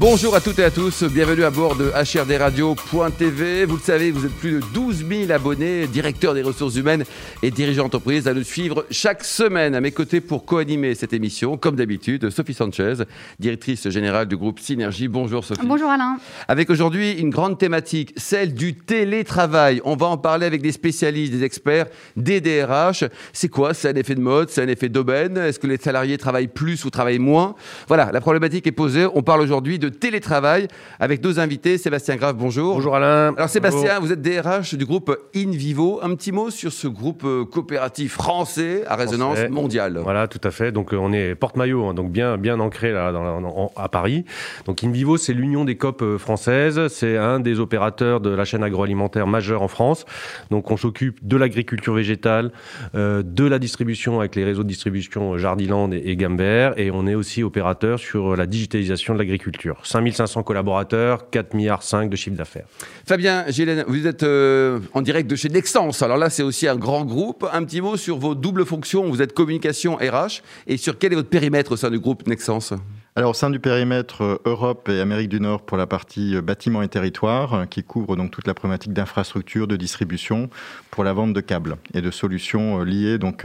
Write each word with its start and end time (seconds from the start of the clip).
Bonjour 0.00 0.34
à 0.34 0.40
toutes 0.40 0.58
et 0.58 0.64
à 0.64 0.70
tous, 0.70 1.04
bienvenue 1.04 1.44
à 1.44 1.50
bord 1.50 1.76
de 1.76 1.90
HRDRadio.tv. 1.90 3.66
Vous 3.66 3.76
le 3.76 3.82
savez, 3.82 4.10
vous 4.10 4.24
êtes 4.24 4.32
plus 4.32 4.52
de 4.52 4.60
12 4.72 5.04
000 5.06 5.30
abonnés, 5.30 5.86
directeurs 5.86 6.32
des 6.32 6.40
ressources 6.40 6.76
humaines 6.76 7.04
et 7.42 7.50
dirigeants 7.50 7.82
d'entreprise 7.82 8.26
à 8.26 8.32
nous 8.32 8.42
suivre 8.42 8.86
chaque 8.90 9.22
semaine. 9.22 9.74
À 9.74 9.82
mes 9.82 9.90
côtés 9.90 10.22
pour 10.22 10.46
co-animer 10.46 10.94
cette 10.94 11.12
émission, 11.12 11.58
comme 11.58 11.76
d'habitude, 11.76 12.30
Sophie 12.30 12.54
Sanchez, 12.54 12.94
directrice 13.38 13.90
générale 13.90 14.26
du 14.26 14.38
groupe 14.38 14.58
Synergie. 14.58 15.06
Bonjour 15.06 15.44
Sophie. 15.44 15.66
Bonjour 15.66 15.90
Alain. 15.90 16.16
Avec 16.48 16.70
aujourd'hui 16.70 17.12
une 17.12 17.28
grande 17.28 17.58
thématique, 17.58 18.14
celle 18.16 18.54
du 18.54 18.76
télétravail. 18.76 19.82
On 19.84 19.96
va 19.96 20.06
en 20.06 20.16
parler 20.16 20.46
avec 20.46 20.62
des 20.62 20.72
spécialistes, 20.72 21.34
des 21.34 21.44
experts, 21.44 21.88
des 22.16 22.40
DRH. 22.40 23.04
C'est 23.34 23.48
quoi? 23.48 23.74
C'est 23.74 23.90
un 23.90 23.96
effet 23.96 24.14
de 24.14 24.20
mode? 24.20 24.48
C'est 24.48 24.62
un 24.62 24.68
effet 24.68 24.88
d'aubaine? 24.88 25.36
Est-ce 25.36 25.58
que 25.58 25.66
les 25.66 25.76
salariés 25.76 26.16
travaillent 26.16 26.48
plus 26.48 26.86
ou 26.86 26.90
travaillent 26.90 27.18
moins? 27.18 27.54
Voilà, 27.86 28.10
la 28.14 28.22
problématique 28.22 28.66
est 28.66 28.72
posée. 28.72 29.06
On 29.14 29.22
parle 29.22 29.42
aujourd'hui 29.42 29.78
de 29.78 29.89
télétravail 29.90 30.68
avec 30.98 31.20
deux 31.20 31.38
invités. 31.38 31.78
Sébastien 31.78 32.16
Grave, 32.16 32.36
bonjour. 32.36 32.74
Bonjour 32.74 32.96
Alain. 32.96 33.34
Alors 33.36 33.48
Sébastien, 33.48 33.98
vous 34.00 34.12
êtes 34.12 34.22
DRH 34.22 34.74
du 34.74 34.86
groupe 34.86 35.16
InVivo. 35.34 36.00
Un 36.02 36.14
petit 36.14 36.32
mot 36.32 36.50
sur 36.50 36.72
ce 36.72 36.88
groupe 36.88 37.22
euh, 37.24 37.44
coopératif 37.44 38.12
français 38.12 38.84
à 38.86 38.96
résonance 38.96 39.38
mondiale. 39.50 39.98
Voilà, 40.02 40.28
tout 40.28 40.40
à 40.44 40.50
fait. 40.50 40.72
Donc 40.72 40.92
euh, 40.92 40.96
on 40.96 41.12
est 41.12 41.34
porte-maillot, 41.34 41.86
hein, 41.86 41.94
donc 41.94 42.12
bien, 42.12 42.38
bien 42.38 42.60
ancré 42.60 42.92
là, 42.92 43.12
dans, 43.12 43.72
à 43.76 43.88
Paris. 43.88 44.24
Donc 44.66 44.82
InVivo, 44.82 45.16
c'est 45.16 45.32
l'union 45.32 45.64
des 45.64 45.76
COP 45.76 46.02
euh, 46.02 46.18
françaises. 46.18 46.88
C'est 46.88 47.16
un 47.16 47.40
des 47.40 47.60
opérateurs 47.60 48.20
de 48.20 48.30
la 48.30 48.44
chaîne 48.44 48.62
agroalimentaire 48.62 49.26
majeure 49.26 49.62
en 49.62 49.68
France. 49.68 50.04
Donc 50.50 50.70
on 50.70 50.76
s'occupe 50.76 51.26
de 51.26 51.36
l'agriculture 51.36 51.94
végétale, 51.94 52.52
de 52.94 53.44
la 53.44 53.58
distribution 53.58 54.20
avec 54.20 54.36
les 54.36 54.44
réseaux 54.44 54.62
de 54.62 54.68
distribution 54.68 55.36
Jardiland 55.38 55.90
et, 55.92 56.02
et 56.04 56.16
Gambert. 56.16 56.78
Et 56.78 56.90
on 56.90 57.06
est 57.06 57.14
aussi 57.14 57.42
opérateur 57.42 57.98
sur 57.98 58.36
la 58.36 58.46
digitalisation 58.46 59.14
de 59.14 59.18
l'agriculture. 59.18 59.79
5500 59.86 60.42
collaborateurs, 60.42 61.30
4 61.30 61.54
milliards 61.54 61.82
5 61.82 62.10
de 62.10 62.16
chiffre 62.16 62.36
d'affaires. 62.36 62.66
Fabien 63.06 63.44
Gélène, 63.48 63.84
vous 63.86 64.06
êtes 64.06 64.22
euh, 64.22 64.80
en 64.94 65.02
direct 65.02 65.28
de 65.28 65.36
chez 65.36 65.48
Nexence. 65.48 66.02
Alors 66.02 66.16
là, 66.16 66.30
c'est 66.30 66.42
aussi 66.42 66.68
un 66.68 66.76
grand 66.76 67.04
groupe. 67.04 67.46
Un 67.52 67.64
petit 67.64 67.80
mot 67.80 67.96
sur 67.96 68.18
vos 68.18 68.34
doubles 68.34 68.66
fonctions. 68.66 69.08
Vous 69.08 69.22
êtes 69.22 69.32
communication 69.32 69.96
RH 69.96 70.42
et 70.66 70.76
sur 70.76 70.98
quel 70.98 71.12
est 71.12 71.16
votre 71.16 71.28
périmètre 71.28 71.72
au 71.72 71.76
sein 71.76 71.90
du 71.90 71.98
groupe 71.98 72.26
Nexence 72.26 72.74
alors, 73.16 73.30
au 73.30 73.34
sein 73.34 73.50
du 73.50 73.58
périmètre 73.58 74.22
euh, 74.22 74.38
Europe 74.44 74.88
et 74.88 75.00
Amérique 75.00 75.28
du 75.28 75.40
Nord 75.40 75.62
pour 75.62 75.76
la 75.76 75.88
partie 75.88 76.36
euh, 76.36 76.42
bâtiments 76.42 76.80
et 76.80 76.86
territoires, 76.86 77.54
euh, 77.54 77.64
qui 77.64 77.82
couvre 77.82 78.14
donc 78.14 78.30
toute 78.30 78.46
la 78.46 78.54
problématique 78.54 78.92
d'infrastructure, 78.92 79.66
de 79.66 79.74
distribution, 79.74 80.48
pour 80.92 81.02
la 81.02 81.12
vente 81.12 81.32
de 81.32 81.40
câbles 81.40 81.76
et 81.92 82.02
de 82.02 82.10
solutions 82.12 82.82
liées 82.82 83.18
donc 83.18 83.44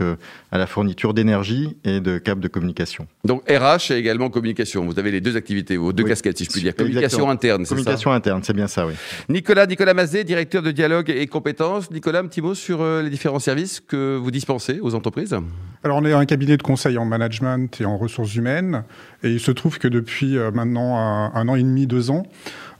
à 0.50 0.58
la 0.58 0.66
fourniture 0.66 1.14
d'énergie 1.14 1.76
et 1.84 2.00
de 2.00 2.18
câbles 2.18 2.40
de 2.40 2.48
communication. 2.48 3.06
Donc 3.24 3.42
RH 3.48 3.92
et 3.92 3.94
également 3.94 4.30
communication. 4.30 4.84
Vous 4.84 4.98
avez 4.98 5.12
les 5.12 5.20
deux 5.20 5.36
activités, 5.36 5.76
vos 5.76 5.92
deux 5.92 6.02
casquettes, 6.04 6.38
si 6.38 6.44
je 6.44 6.50
puis 6.50 6.60
dire. 6.62 6.74
Communication 6.74 7.30
interne, 7.30 7.64
c'est 7.64 7.70
ça 7.70 7.74
Communication 7.76 8.10
interne, 8.10 8.42
c'est 8.42 8.52
bien 8.52 8.66
ça, 8.66 8.86
oui. 8.86 8.94
Nicolas, 9.28 9.66
Nicolas 9.66 9.94
Mazet, 9.94 10.24
directeur 10.24 10.62
de 10.62 10.72
dialogue 10.72 11.08
et 11.08 11.26
compétences. 11.28 11.90
Nicolas, 11.90 12.18
un 12.18 12.26
petit 12.26 12.42
mot 12.42 12.54
sur 12.54 12.84
les 12.84 13.10
différents 13.10 13.38
services 13.38 13.80
que 13.80 14.16
vous 14.16 14.30
dispensez 14.30 14.80
aux 14.80 14.94
entreprises? 14.94 15.36
Alors, 15.84 15.98
on 15.98 16.04
est 16.04 16.12
un 16.12 16.24
cabinet 16.24 16.56
de 16.56 16.62
conseil 16.62 16.98
en 16.98 17.04
management 17.04 17.80
et 17.80 17.84
en 17.84 17.96
ressources 17.96 18.34
humaines. 18.34 18.82
Et 19.26 19.30
il 19.30 19.40
se 19.40 19.50
trouve 19.50 19.78
que 19.78 19.88
depuis 19.88 20.38
euh, 20.38 20.50
maintenant 20.52 20.96
un, 20.96 21.48
an 21.48 21.56
et 21.56 21.62
demi, 21.62 21.86
deux 21.86 22.10
ans, 22.10 22.26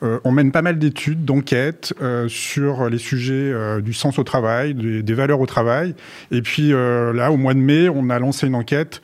euh, 0.03 0.21
on 0.25 0.31
mène 0.31 0.53
pas 0.53 0.63
mal 0.63 0.79
d'études, 0.79 1.25
d'enquêtes 1.25 1.93
euh, 2.01 2.29
sur 2.29 2.89
les 2.89 2.99
sujets 2.99 3.53
du 3.83 3.93
sens 3.93 4.19
au 4.19 4.25
travail, 4.25 4.75
des, 4.75 5.15
valeurs 5.15 5.41
au 5.41 5.47
travail. 5.47 5.95
Et 6.31 6.43
puis 6.43 6.71
là, 6.71 7.31
au 7.31 7.37
mois 7.37 7.55
de 7.55 7.59
mai, 7.59 7.89
on 7.89 8.09
a 8.11 8.19
lancé 8.19 8.47
une 8.47 8.55
enquête 8.55 9.03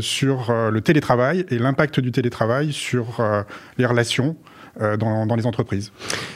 sur 0.00 0.52
le 0.70 0.80
télétravail 0.80 1.46
et 1.50 1.58
l'impact 1.58 1.98
du 2.00 2.12
télétravail 2.12 2.72
sur 2.72 3.24
les 3.76 3.86
relations. 3.86 4.36
Dans, 4.80 5.26
dans, 5.26 5.36
les 5.36 5.46
entreprises. 5.46 5.92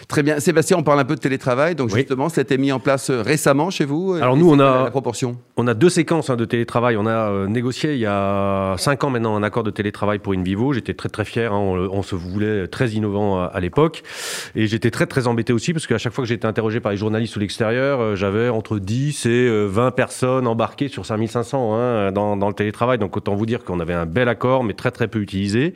Très 0.06 0.22
bien. 0.22 0.38
Sébastien, 0.38 0.76
on 0.78 0.82
parle 0.82 1.00
un 1.00 1.04
peu 1.04 1.16
de 1.16 1.20
télétravail. 1.20 1.74
Donc, 1.74 1.94
justement, 1.94 2.28
ça 2.28 2.40
a 2.40 2.42
été 2.42 2.56
mis 2.56 2.70
en 2.70 2.78
place 2.78 3.10
récemment 3.10 3.70
chez 3.70 3.84
vous 3.84 4.14
Alors, 4.14 4.36
nous, 4.36 4.48
on 4.48 4.58
a, 4.60 4.84
la 4.84 4.90
proportion? 4.90 5.36
on 5.56 5.66
a 5.66 5.74
deux 5.74 5.90
séquences 5.90 6.30
hein, 6.30 6.36
de 6.36 6.44
télétravail. 6.44 6.96
On 6.96 7.06
a 7.06 7.30
euh, 7.30 7.46
négocié 7.48 7.94
il 7.94 7.98
y 7.98 8.06
a 8.06 8.76
cinq 8.78 9.02
ans 9.04 9.10
maintenant 9.10 9.34
un 9.36 9.42
accord 9.42 9.64
de 9.64 9.70
télétravail 9.70 10.20
pour 10.20 10.32
InVivo. 10.32 10.72
J'étais 10.72 10.94
très 10.94 11.08
très 11.08 11.24
fier. 11.24 11.52
Hein. 11.52 11.58
On, 11.58 12.02
se 12.02 12.14
voulait 12.14 12.68
très 12.68 12.90
innovant 12.90 13.42
à, 13.42 13.60
l'époque. 13.60 14.02
Et 14.54 14.66
j'étais 14.66 14.90
très 14.90 15.06
très 15.06 15.26
embêté 15.26 15.52
aussi 15.52 15.72
parce 15.72 15.86
qu'à 15.86 15.98
chaque 15.98 16.12
fois 16.12 16.22
que 16.22 16.28
j'étais 16.28 16.46
interrogé 16.46 16.80
par 16.80 16.92
les 16.92 16.98
journalistes 16.98 17.34
ou 17.36 17.40
l'extérieur, 17.40 18.00
euh, 18.00 18.16
j'avais 18.16 18.48
entre 18.48 18.78
10 18.78 19.26
et 19.26 19.48
20 19.66 19.86
euh, 19.86 19.90
personnes 19.90 20.46
embarquées 20.46 20.88
sur 20.88 21.04
5500 21.04 21.74
hein, 21.74 22.12
dans, 22.12 22.36
dans 22.36 22.48
le 22.48 22.54
télétravail. 22.54 22.98
Donc 22.98 23.16
autant 23.16 23.34
vous 23.34 23.46
dire 23.46 23.64
qu'on 23.64 23.80
avait 23.80 23.94
un 23.94 24.06
bel 24.06 24.28
accord, 24.28 24.62
mais 24.62 24.74
très 24.74 24.92
très 24.92 25.08
peu 25.08 25.18
utilisé. 25.18 25.74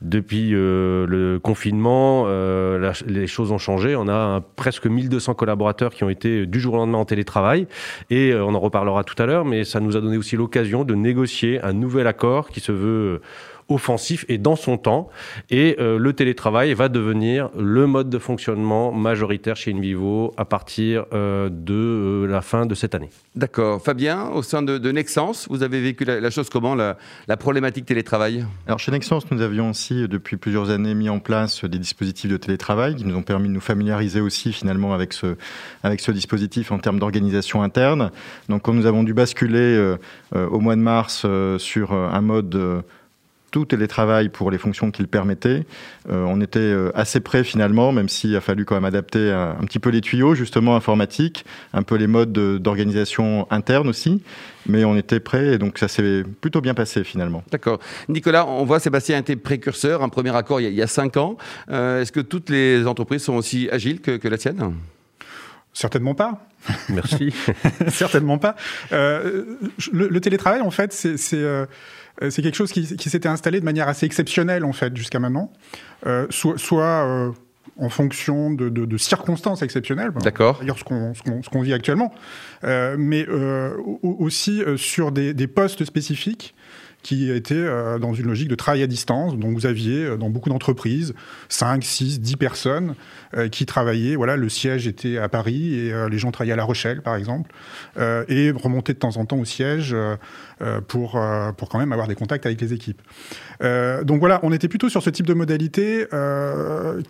Depuis 0.00 0.54
euh, 0.54 1.06
le 1.06 1.38
confinement, 1.38 2.24
euh, 2.26 2.92
les 3.06 3.26
choses 3.26 3.52
ont 3.52 3.58
changé. 3.58 3.96
On 3.96 4.08
a 4.08 4.42
presque 4.56 4.86
1200 4.86 5.34
collaborateurs 5.34 5.94
qui 5.94 6.04
ont 6.04 6.10
été 6.10 6.46
du 6.46 6.60
jour 6.60 6.74
au 6.74 6.76
lendemain 6.78 6.98
en 6.98 7.04
télétravail. 7.04 7.66
Et 8.10 8.30
euh, 8.30 8.44
on 8.44 8.54
en 8.54 8.60
reparlera 8.60 9.04
tout 9.04 9.20
à 9.22 9.26
l'heure, 9.26 9.44
mais 9.44 9.64
ça 9.64 9.80
nous 9.80 9.96
a 9.96 10.00
donné 10.00 10.16
aussi 10.16 10.36
l'occasion 10.36 10.84
de 10.84 10.94
négocier 10.94 11.62
un 11.62 11.72
nouvel 11.72 12.06
accord 12.06 12.48
qui 12.48 12.60
se 12.60 12.72
veut 12.72 13.20
offensif 13.68 14.24
et 14.28 14.38
dans 14.38 14.56
son 14.56 14.76
temps. 14.76 15.08
Et 15.50 15.76
euh, 15.78 15.98
le 15.98 16.12
télétravail 16.12 16.74
va 16.74 16.88
devenir 16.88 17.50
le 17.58 17.86
mode 17.86 18.10
de 18.10 18.18
fonctionnement 18.18 18.92
majoritaire 18.92 19.56
chez 19.56 19.72
InVivo 19.72 20.34
à 20.36 20.44
partir 20.44 21.06
euh, 21.12 21.48
de 21.50 21.74
euh, 21.74 22.26
la 22.26 22.42
fin 22.42 22.66
de 22.66 22.74
cette 22.74 22.94
année. 22.94 23.10
D'accord. 23.34 23.82
Fabien, 23.82 24.28
au 24.30 24.42
sein 24.42 24.62
de, 24.62 24.78
de 24.78 24.92
Nexence, 24.92 25.46
vous 25.50 25.62
avez 25.62 25.80
vécu 25.80 26.04
la, 26.04 26.30
chose 26.30 26.50
comment, 26.50 26.74
la, 26.74 26.96
la, 27.26 27.36
problématique 27.36 27.86
télétravail? 27.86 28.44
Alors 28.66 28.78
chez 28.78 28.92
Nexence, 28.92 29.30
nous 29.30 29.40
avions 29.40 29.70
aussi 29.70 30.08
depuis 30.08 30.36
plusieurs 30.36 30.70
années 30.70 30.94
mis 30.94 31.08
en 31.08 31.18
place 31.18 31.64
des 31.64 31.78
dispositifs 31.78 32.30
de 32.30 32.36
télétravail 32.36 32.96
qui 32.96 33.04
nous 33.04 33.16
ont 33.16 33.22
permis 33.22 33.48
de 33.48 33.54
nous 33.54 33.60
familiariser 33.60 34.20
aussi 34.20 34.52
finalement 34.52 34.92
avec 34.94 35.12
ce, 35.12 35.36
avec 35.82 36.00
ce 36.00 36.12
dispositif 36.12 36.70
en 36.70 36.78
termes 36.78 36.98
d'organisation 36.98 37.62
interne. 37.62 38.10
Donc 38.48 38.62
quand 38.62 38.72
nous 38.72 38.86
avons 38.86 39.02
dû 39.02 39.14
basculer 39.14 39.94
au 40.32 40.60
mois 40.60 40.76
de 40.76 40.80
mars 40.80 41.26
sur 41.58 41.92
un 41.92 42.20
mode 42.20 42.84
tout 43.54 43.66
télétravail 43.66 44.30
pour 44.30 44.50
les 44.50 44.58
fonctions 44.58 44.90
qu'il 44.90 45.06
permettait. 45.06 45.64
Euh, 46.10 46.24
on 46.26 46.40
était 46.40 46.58
euh, 46.58 46.90
assez 46.96 47.20
près 47.20 47.44
finalement, 47.44 47.92
même 47.92 48.08
s'il 48.08 48.34
a 48.34 48.40
fallu 48.40 48.64
quand 48.64 48.74
même 48.74 48.84
adapter 48.84 49.30
un, 49.30 49.64
petit 49.64 49.78
peu 49.78 49.90
les 49.90 50.00
tuyaux 50.00 50.34
justement 50.34 50.74
informatiques, 50.74 51.44
un 51.72 51.84
peu 51.84 51.94
les 51.94 52.08
modes 52.08 52.32
d'organisation 52.32 53.46
interne 53.52 53.88
aussi. 53.88 54.24
Mais 54.66 54.84
on 54.84 54.96
était 54.96 55.20
prêt 55.20 55.54
et 55.54 55.58
donc 55.58 55.78
ça 55.78 55.86
s'est 55.86 56.24
plutôt 56.40 56.60
bien 56.60 56.74
passé 56.74 57.04
finalement. 57.04 57.44
D'accord. 57.52 57.78
Nicolas, 58.08 58.44
on 58.44 58.64
voit 58.64 58.80
Sébastien 58.80 59.18
a 59.18 59.20
été 59.20 59.36
précurseur, 59.36 60.02
un 60.02 60.08
premier 60.08 60.34
accord 60.34 60.60
il 60.60 60.74
y 60.74 60.82
a, 60.82 60.88
cinq 60.88 61.16
ans. 61.16 61.36
Euh, 61.70 62.02
est-ce 62.02 62.10
que 62.10 62.18
toutes 62.18 62.50
les 62.50 62.88
entreprises 62.88 63.22
sont 63.22 63.34
aussi 63.34 63.68
agiles 63.70 64.00
que, 64.00 64.26
la 64.26 64.36
tienne 64.36 64.74
Certainement 65.72 66.16
pas. 66.16 66.44
Merci. 66.88 67.32
Certainement 67.88 68.38
pas. 68.38 68.56
le, 68.90 70.18
télétravail, 70.18 70.60
en 70.60 70.72
fait, 70.72 70.92
c'est 70.92 71.34
euh, 71.34 71.66
c'est 72.20 72.42
quelque 72.42 72.54
chose 72.54 72.72
qui, 72.72 72.84
s'était 72.84 73.28
installé 73.28 73.60
de 73.60 73.64
manière 73.64 73.88
assez 73.88 74.06
exceptionnelle 74.06 74.64
en 74.64 74.72
fait 74.72 74.96
jusqu'à 74.96 75.18
maintenant, 75.18 75.52
euh, 76.06 76.26
soit, 76.30 76.84
euh, 76.84 77.30
en 77.78 77.88
fonction 77.88 78.52
de, 78.52 78.96
circonstances 78.96 79.62
exceptionnelles. 79.62 80.12
D'accord. 80.22 80.58
D'ailleurs, 80.60 80.78
ce 80.78 80.84
qu'on 80.84 81.60
vit 81.60 81.72
actuellement, 81.72 82.14
mais 82.62 83.26
aussi 84.02 84.62
sur 84.76 85.12
des, 85.12 85.34
des, 85.34 85.46
postes 85.46 85.84
spécifiques 85.84 86.54
qui 87.04 87.30
était 87.30 87.54
euh, 87.54 87.98
dans 87.98 88.14
une 88.14 88.26
logique 88.26 88.48
de 88.48 88.54
travail 88.54 88.82
à 88.82 88.86
distance. 88.86 89.36
Donc 89.36 89.52
vous 89.52 89.66
aviez 89.66 90.04
euh, 90.04 90.16
dans 90.16 90.30
beaucoup 90.30 90.48
d'entreprises 90.48 91.14
5, 91.50 91.84
6, 91.84 92.20
10 92.20 92.36
personnes 92.36 92.94
euh, 93.36 93.48
qui 93.48 93.66
travaillaient. 93.66 94.16
Voilà, 94.16 94.36
le 94.36 94.48
siège 94.48 94.88
était 94.88 95.18
à 95.18 95.28
Paris 95.28 95.74
et 95.74 95.92
les 96.10 96.18
gens 96.18 96.32
travaillaient 96.32 96.54
à 96.54 96.56
La 96.56 96.64
Rochelle, 96.64 97.02
par 97.02 97.14
exemple, 97.16 97.52
et 97.98 98.50
remontaient 98.50 98.94
de 98.94 98.98
temps 98.98 99.18
en 99.18 99.26
temps 99.26 99.36
au 99.36 99.44
siège 99.44 99.94
pour, 100.88 101.20
pour 101.58 101.68
quand 101.68 101.78
même 101.78 101.92
avoir 101.92 102.08
des 102.08 102.14
contacts 102.14 102.46
avec 102.46 102.60
les 102.60 102.72
équipes. 102.72 103.02
donc 103.60 104.20
voilà, 104.20 104.40
on 104.42 104.52
était 104.52 104.68
plutôt 104.68 104.88
sur 104.88 105.02
ce 105.02 105.10
type 105.10 105.26
de 105.26 105.34
modalité 105.34 106.06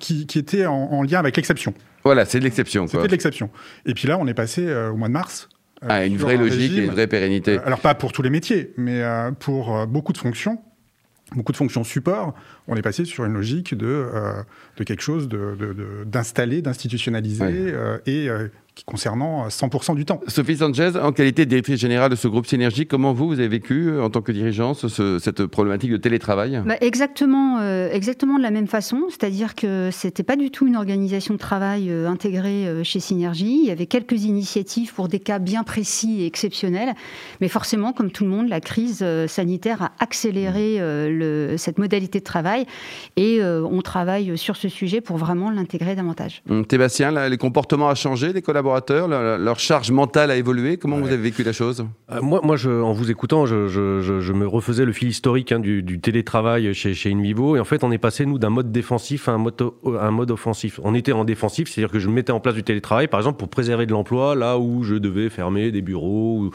qui, 0.01 0.27
qui, 0.27 0.39
était 0.39 0.67
en, 0.67 0.75
en 0.75 1.03
lien 1.03 1.21
avec 1.21 1.37
l'exception. 1.37 1.73
Voilà, 2.03 2.25
c'est 2.25 2.41
de 2.41 2.45
l'exception. 2.45 2.87
C'était 2.89 3.07
de 3.07 3.13
l'exception. 3.13 3.51
Et 3.87 3.95
puis 3.95 4.09
là, 4.09 4.19
on 4.19 4.27
est 4.27 4.35
passé 4.35 4.67
au 4.91 4.97
mois 4.97 5.09
de 5.09 5.13
mars 5.13 5.49
ah, 5.83 6.05
une 6.05 6.17
vraie 6.17 6.37
logique 6.37 6.73
et 6.73 6.85
une 6.85 6.91
vraie 6.91 7.07
pérennité. 7.07 7.59
Euh, 7.59 7.67
alors 7.67 7.81
pas 7.81 7.95
pour 7.95 8.13
tous 8.13 8.23
les 8.23 8.31
métiers, 8.31 8.73
mais 8.77 9.03
euh, 9.03 9.31
pour 9.33 9.87
beaucoup 9.87 10.13
de 10.13 10.19
fonctions. 10.19 10.61
Beaucoup 11.35 11.53
de 11.53 11.57
fonctions 11.57 11.85
support, 11.85 12.35
on 12.69 12.77
est 12.77 12.83
passé 12.83 13.07
sur 13.07 13.25
une 13.25 13.33
logique 13.33 13.75
de, 13.75 14.07
de 14.77 14.85
quelque 14.85 15.01
chose 15.01 15.27
d'installé, 16.07 16.57
de, 16.57 16.61
d'institutionnalisé 16.61 17.75
et 18.07 18.29
concernant 18.87 19.49
100% 19.49 19.95
du 19.95 20.05
temps. 20.05 20.21
Sophie 20.27 20.57
Sanchez, 20.57 20.93
en 21.01 21.13
qualité 21.13 21.45
de 21.45 21.51
directrice 21.51 21.81
générale 21.81 22.11
de 22.11 22.17
ce 22.17 22.29
groupe 22.29 22.47
Synergie, 22.47 22.87
comment 22.87 23.13
vous, 23.13 23.29
vous 23.29 23.39
avez 23.39 23.49
vécu 23.49 23.99
en 23.99 24.11
tant 24.11 24.21
que 24.21 24.33
dirigeante 24.33 24.89
cette 24.89 25.47
problématique 25.47 25.91
de 25.91 25.97
télétravail? 25.97 26.61
Bah, 26.67 26.77
exactement, 26.81 27.63
exactement 27.89 28.37
de 28.39 28.43
la 28.43 28.51
même 28.51 28.67
façon, 28.67 29.05
c'est-à-dire 29.09 29.55
que 29.55 29.91
c'était 29.93 30.23
pas 30.23 30.37
du 30.37 30.51
tout 30.51 30.67
une 30.67 30.77
organisation 30.77 31.35
de 31.35 31.39
travail 31.39 31.91
intégrée 31.91 32.83
chez 32.83 33.01
Synergie. 33.01 33.61
Il 33.63 33.67
y 33.67 33.71
avait 33.71 33.87
quelques 33.87 34.25
initiatives 34.25 34.93
pour 34.93 35.09
des 35.09 35.21
cas 35.21 35.39
bien 35.39 35.63
précis 35.63 36.23
et 36.23 36.27
exceptionnels, 36.27 36.95
mais 37.41 37.49
forcément, 37.49 37.93
comme 37.93 38.11
tout 38.11 38.25
le 38.25 38.31
monde, 38.31 38.49
la 38.49 38.61
crise 38.61 39.05
sanitaire 39.29 39.83
a 39.83 39.93
accéléré 40.01 40.79
le, 40.81 41.55
cette 41.57 41.79
modalité 41.79 42.19
de 42.19 42.25
travail 42.25 42.67
et 43.17 43.41
on 43.43 43.81
travaille 43.83 44.37
sur 44.37 44.57
ce 44.57 44.69
sujet 44.69 45.01
pour 45.01 45.17
vraiment 45.17 45.51
l'intégrer 45.51 45.95
davantage. 45.95 46.43
Hum, 46.51 46.65
Sébastien, 46.69 47.29
les 47.29 47.39
comportements 47.39 47.89
ont 47.89 47.95
changé 47.95 48.33
des 48.33 48.43
collaborateurs, 48.43 48.64
leur, 48.65 49.59
charge 49.59 49.91
mentale 49.91 50.31
a 50.31 50.37
évolué. 50.37 50.77
Comment 50.77 50.99
vous 50.99 51.09
avez 51.09 51.17
vécu 51.17 51.43
la 51.43 51.53
chose? 51.53 51.87
Euh, 52.11 52.21
Moi, 52.21 52.41
moi 52.43 52.57
je, 52.57 52.71
en 52.71 52.93
vous 52.93 53.11
écoutant, 53.11 53.47
je, 53.47 53.69
je, 53.69 54.33
me 54.33 54.47
refaisais 54.47 54.85
le 54.85 54.93
fil 54.93 55.09
historique 55.09 55.53
hein, 55.53 55.61
du, 55.61 55.83
du, 55.83 56.01
télétravail 56.01 56.75
chez, 56.75 56.95
chez 56.95 57.13
InVivo. 57.13 57.57
Et 57.57 57.61
en 57.61 57.65
fait, 57.65 57.85
on 57.85 57.93
est 57.93 57.99
passé, 57.99 58.27
nous, 58.27 58.39
d'un 58.39 58.51
mode 58.51 58.73
défensif 58.73 59.29
à 59.29 59.33
un 59.33 59.39
mode, 59.39 59.61
un 60.01 60.11
mode 60.11 60.31
offensif. 60.31 60.81
On 60.83 60.95
était 60.95 61.13
en 61.13 61.25
défensif, 61.25 61.69
c'est-à-dire 61.69 61.93
que 61.93 61.99
je 61.99 62.09
mettais 62.09 62.33
en 62.33 62.41
place 62.41 62.55
du 62.55 62.63
télétravail, 62.63 63.09
par 63.09 63.21
exemple, 63.21 63.39
pour 63.39 63.49
préserver 63.49 63.87
de 63.87 63.93
l'emploi, 63.93 64.35
là 64.35 64.59
où 64.59 64.83
je 64.83 64.95
devais 64.95 65.31
fermer 65.31 65.71
des 65.71 65.83
bureaux 65.83 66.39
ou, 66.39 66.51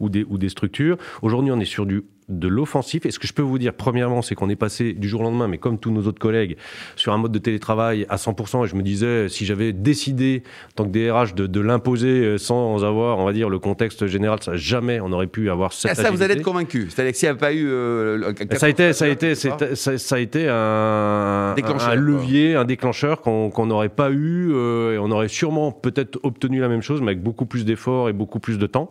ou, 0.00 0.08
des, 0.08 0.24
ou 0.28 0.38
des 0.38 0.48
structures. 0.48 0.96
Aujourd'hui, 1.22 1.50
on 1.52 1.60
est 1.60 1.64
sur 1.64 1.86
du 1.86 2.04
de 2.28 2.48
l'offensif. 2.48 3.06
Et 3.06 3.10
ce 3.10 3.18
que 3.18 3.26
je 3.26 3.32
peux 3.32 3.42
vous 3.42 3.58
dire, 3.58 3.74
premièrement, 3.74 4.22
c'est 4.22 4.34
qu'on 4.34 4.48
est 4.48 4.56
passé 4.56 4.92
du 4.92 5.08
jour 5.08 5.20
au 5.20 5.24
lendemain, 5.24 5.48
mais 5.48 5.58
comme 5.58 5.78
tous 5.78 5.90
nos 5.90 6.06
autres 6.06 6.18
collègues, 6.18 6.56
sur 6.96 7.12
un 7.12 7.18
mode 7.18 7.32
de 7.32 7.38
télétravail 7.38 8.06
à 8.08 8.16
100%. 8.16 8.64
Et 8.64 8.68
je 8.68 8.74
me 8.76 8.82
disais, 8.82 9.28
si 9.28 9.44
j'avais 9.44 9.72
décidé, 9.72 10.42
en 10.70 10.74
tant 10.76 10.84
que 10.84 10.90
DRH, 10.90 11.34
de, 11.34 11.46
de 11.46 11.60
l'imposer 11.60 12.08
euh, 12.08 12.38
sans 12.38 12.84
avoir, 12.84 13.18
on 13.18 13.24
va 13.24 13.32
dire, 13.32 13.50
le 13.50 13.58
contexte 13.58 14.06
général, 14.06 14.38
ça 14.42 14.56
jamais 14.56 15.00
on 15.00 15.12
aurait 15.12 15.26
pu 15.26 15.50
avoir 15.50 15.72
cette. 15.72 15.90
Ah, 15.90 15.94
ça, 15.94 16.10
vous 16.10 16.22
allez 16.22 16.34
être 16.34 16.42
convaincu. 16.42 16.88
C'est-à-dire 16.90 17.12
que 17.12 17.18
s'il 17.18 17.28
n'y 17.28 17.34
a 17.34 17.38
pas 17.38 17.52
eu. 17.52 17.68
Euh, 17.68 18.32
ça 18.52 18.66
a 18.66 18.68
été, 18.68 18.92
ça 18.92 19.04
a 19.04 19.08
été, 19.08 19.34
ça, 19.34 20.16
a 20.16 20.18
été 20.18 20.48
un, 20.48 21.54
un 21.56 21.94
levier, 21.94 22.54
un 22.56 22.64
déclencheur 22.64 23.20
qu'on 23.20 23.66
n'aurait 23.66 23.88
pas 23.88 24.10
eu. 24.10 24.52
Euh, 24.52 24.94
et 24.94 24.98
on 24.98 25.10
aurait 25.10 25.28
sûrement 25.28 25.72
peut-être 25.72 26.18
obtenu 26.22 26.60
la 26.60 26.68
même 26.68 26.82
chose, 26.82 27.00
mais 27.00 27.12
avec 27.12 27.22
beaucoup 27.22 27.46
plus 27.46 27.64
d'efforts 27.64 28.08
et 28.08 28.12
beaucoup 28.12 28.40
plus 28.40 28.58
de 28.58 28.66
temps. 28.66 28.90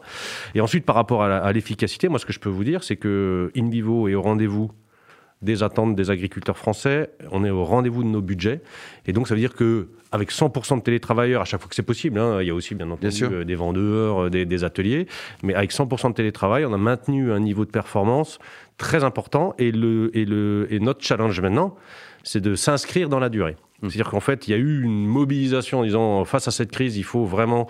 Et 0.55 0.61
ensuite, 0.61 0.85
par 0.85 0.95
rapport 0.95 1.23
à 1.23 1.51
l'efficacité, 1.51 2.09
moi, 2.09 2.19
ce 2.19 2.25
que 2.25 2.33
je 2.33 2.39
peux 2.39 2.49
vous 2.49 2.63
dire, 2.63 2.83
c'est 2.83 2.95
que 2.95 3.22
in 3.55 3.69
vivo 3.69 4.07
est 4.07 4.15
au 4.15 4.21
rendez-vous 4.21 4.71
des 5.43 5.61
attentes 5.61 5.95
des 5.95 6.09
agriculteurs 6.09 6.57
français, 6.57 7.09
on 7.31 7.43
est 7.43 7.49
au 7.49 7.65
rendez-vous 7.65 8.03
de 8.03 8.07
nos 8.07 8.21
budgets. 8.21 8.61
Et 9.05 9.13
donc, 9.13 9.27
ça 9.27 9.35
veut 9.35 9.41
dire 9.41 9.53
que 9.53 9.89
avec 10.11 10.31
100% 10.31 10.77
de 10.77 10.81
télétravailleurs, 10.81 11.41
à 11.41 11.45
chaque 11.45 11.59
fois 11.59 11.67
que 11.67 11.75
c'est 11.75 11.83
possible, 11.83 12.19
hein, 12.19 12.41
il 12.41 12.47
y 12.47 12.49
a 12.49 12.53
aussi 12.53 12.75
bien 12.75 12.89
entendu 12.89 13.45
des 13.45 13.55
vendeurs, 13.55 14.25
euh, 14.25 14.29
des, 14.29 14.63
ateliers, 14.63 15.07
mais 15.43 15.53
avec 15.53 15.71
100% 15.71 16.09
de 16.09 16.13
télétravail, 16.13 16.65
on 16.65 16.73
a 16.73 16.77
maintenu 16.77 17.31
un 17.31 17.39
niveau 17.39 17.65
de 17.65 17.71
performance 17.71 18.39
très 18.77 19.03
important. 19.03 19.53
Et, 19.57 19.71
le, 19.71 20.15
et, 20.15 20.25
le, 20.25 20.67
et 20.69 20.79
notre 20.79 21.03
challenge 21.03 21.41
maintenant, 21.41 21.75
c'est 22.23 22.41
de 22.41 22.55
s'inscrire 22.55 23.09
dans 23.09 23.19
la 23.19 23.29
durée. 23.29 23.57
Mmh. 23.81 23.89
C'est-à-dire 23.89 24.11
qu'en 24.11 24.19
fait, 24.19 24.47
il 24.47 24.51
y 24.51 24.53
a 24.53 24.57
eu 24.57 24.83
une 24.83 25.07
mobilisation 25.07 25.79
en 25.79 25.83
disant, 25.83 26.23
face 26.25 26.47
à 26.47 26.51
cette 26.51 26.71
crise, 26.71 26.95
il 26.95 27.03
faut 27.03 27.25
vraiment 27.25 27.67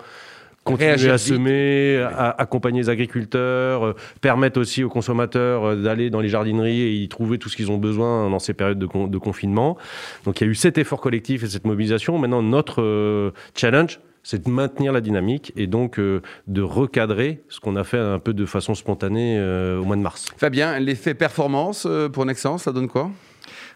continuer 0.64 1.10
à 1.10 1.18
semer, 1.18 1.98
à 2.02 2.30
accompagner 2.40 2.80
les 2.80 2.88
agriculteurs, 2.88 3.84
euh, 3.84 3.94
permettre 4.20 4.60
aussi 4.60 4.82
aux 4.82 4.88
consommateurs 4.88 5.64
euh, 5.64 5.76
d'aller 5.76 6.10
dans 6.10 6.20
les 6.20 6.28
jardineries 6.28 6.80
et 6.80 6.94
y 6.94 7.08
trouver 7.08 7.38
tout 7.38 7.48
ce 7.48 7.56
qu'ils 7.56 7.70
ont 7.70 7.78
besoin 7.78 8.28
dans 8.30 8.38
ces 8.38 8.54
périodes 8.54 8.78
de, 8.78 8.88
de, 9.06 9.18
confinement. 9.18 9.76
Donc 10.24 10.40
il 10.40 10.44
y 10.44 10.46
a 10.48 10.50
eu 10.50 10.54
cet 10.54 10.78
effort 10.78 11.00
collectif 11.00 11.44
et 11.44 11.46
cette 11.46 11.66
mobilisation. 11.66 12.18
Maintenant, 12.18 12.42
notre 12.42 12.82
euh, 12.82 13.30
challenge, 13.54 14.00
c'est 14.22 14.46
de 14.46 14.50
maintenir 14.50 14.92
la 14.92 15.02
dynamique 15.02 15.52
et 15.54 15.66
donc 15.66 16.00
de 16.00 16.62
recadrer 16.62 17.42
ce 17.50 17.60
qu'on 17.60 17.76
a 17.76 17.84
fait 17.84 17.98
un 17.98 18.18
peu 18.18 18.32
de 18.32 18.46
façon 18.46 18.74
spontanée 18.74 19.38
au 19.38 19.84
mois 19.84 19.96
de 19.96 20.00
mars. 20.00 20.32
Fabien, 20.38 20.78
l'effet 20.80 21.12
performance 21.12 21.86
pour 22.10 22.24
Nexens, 22.24 22.56
ça 22.56 22.72
donne 22.72 22.88
quoi? 22.88 23.10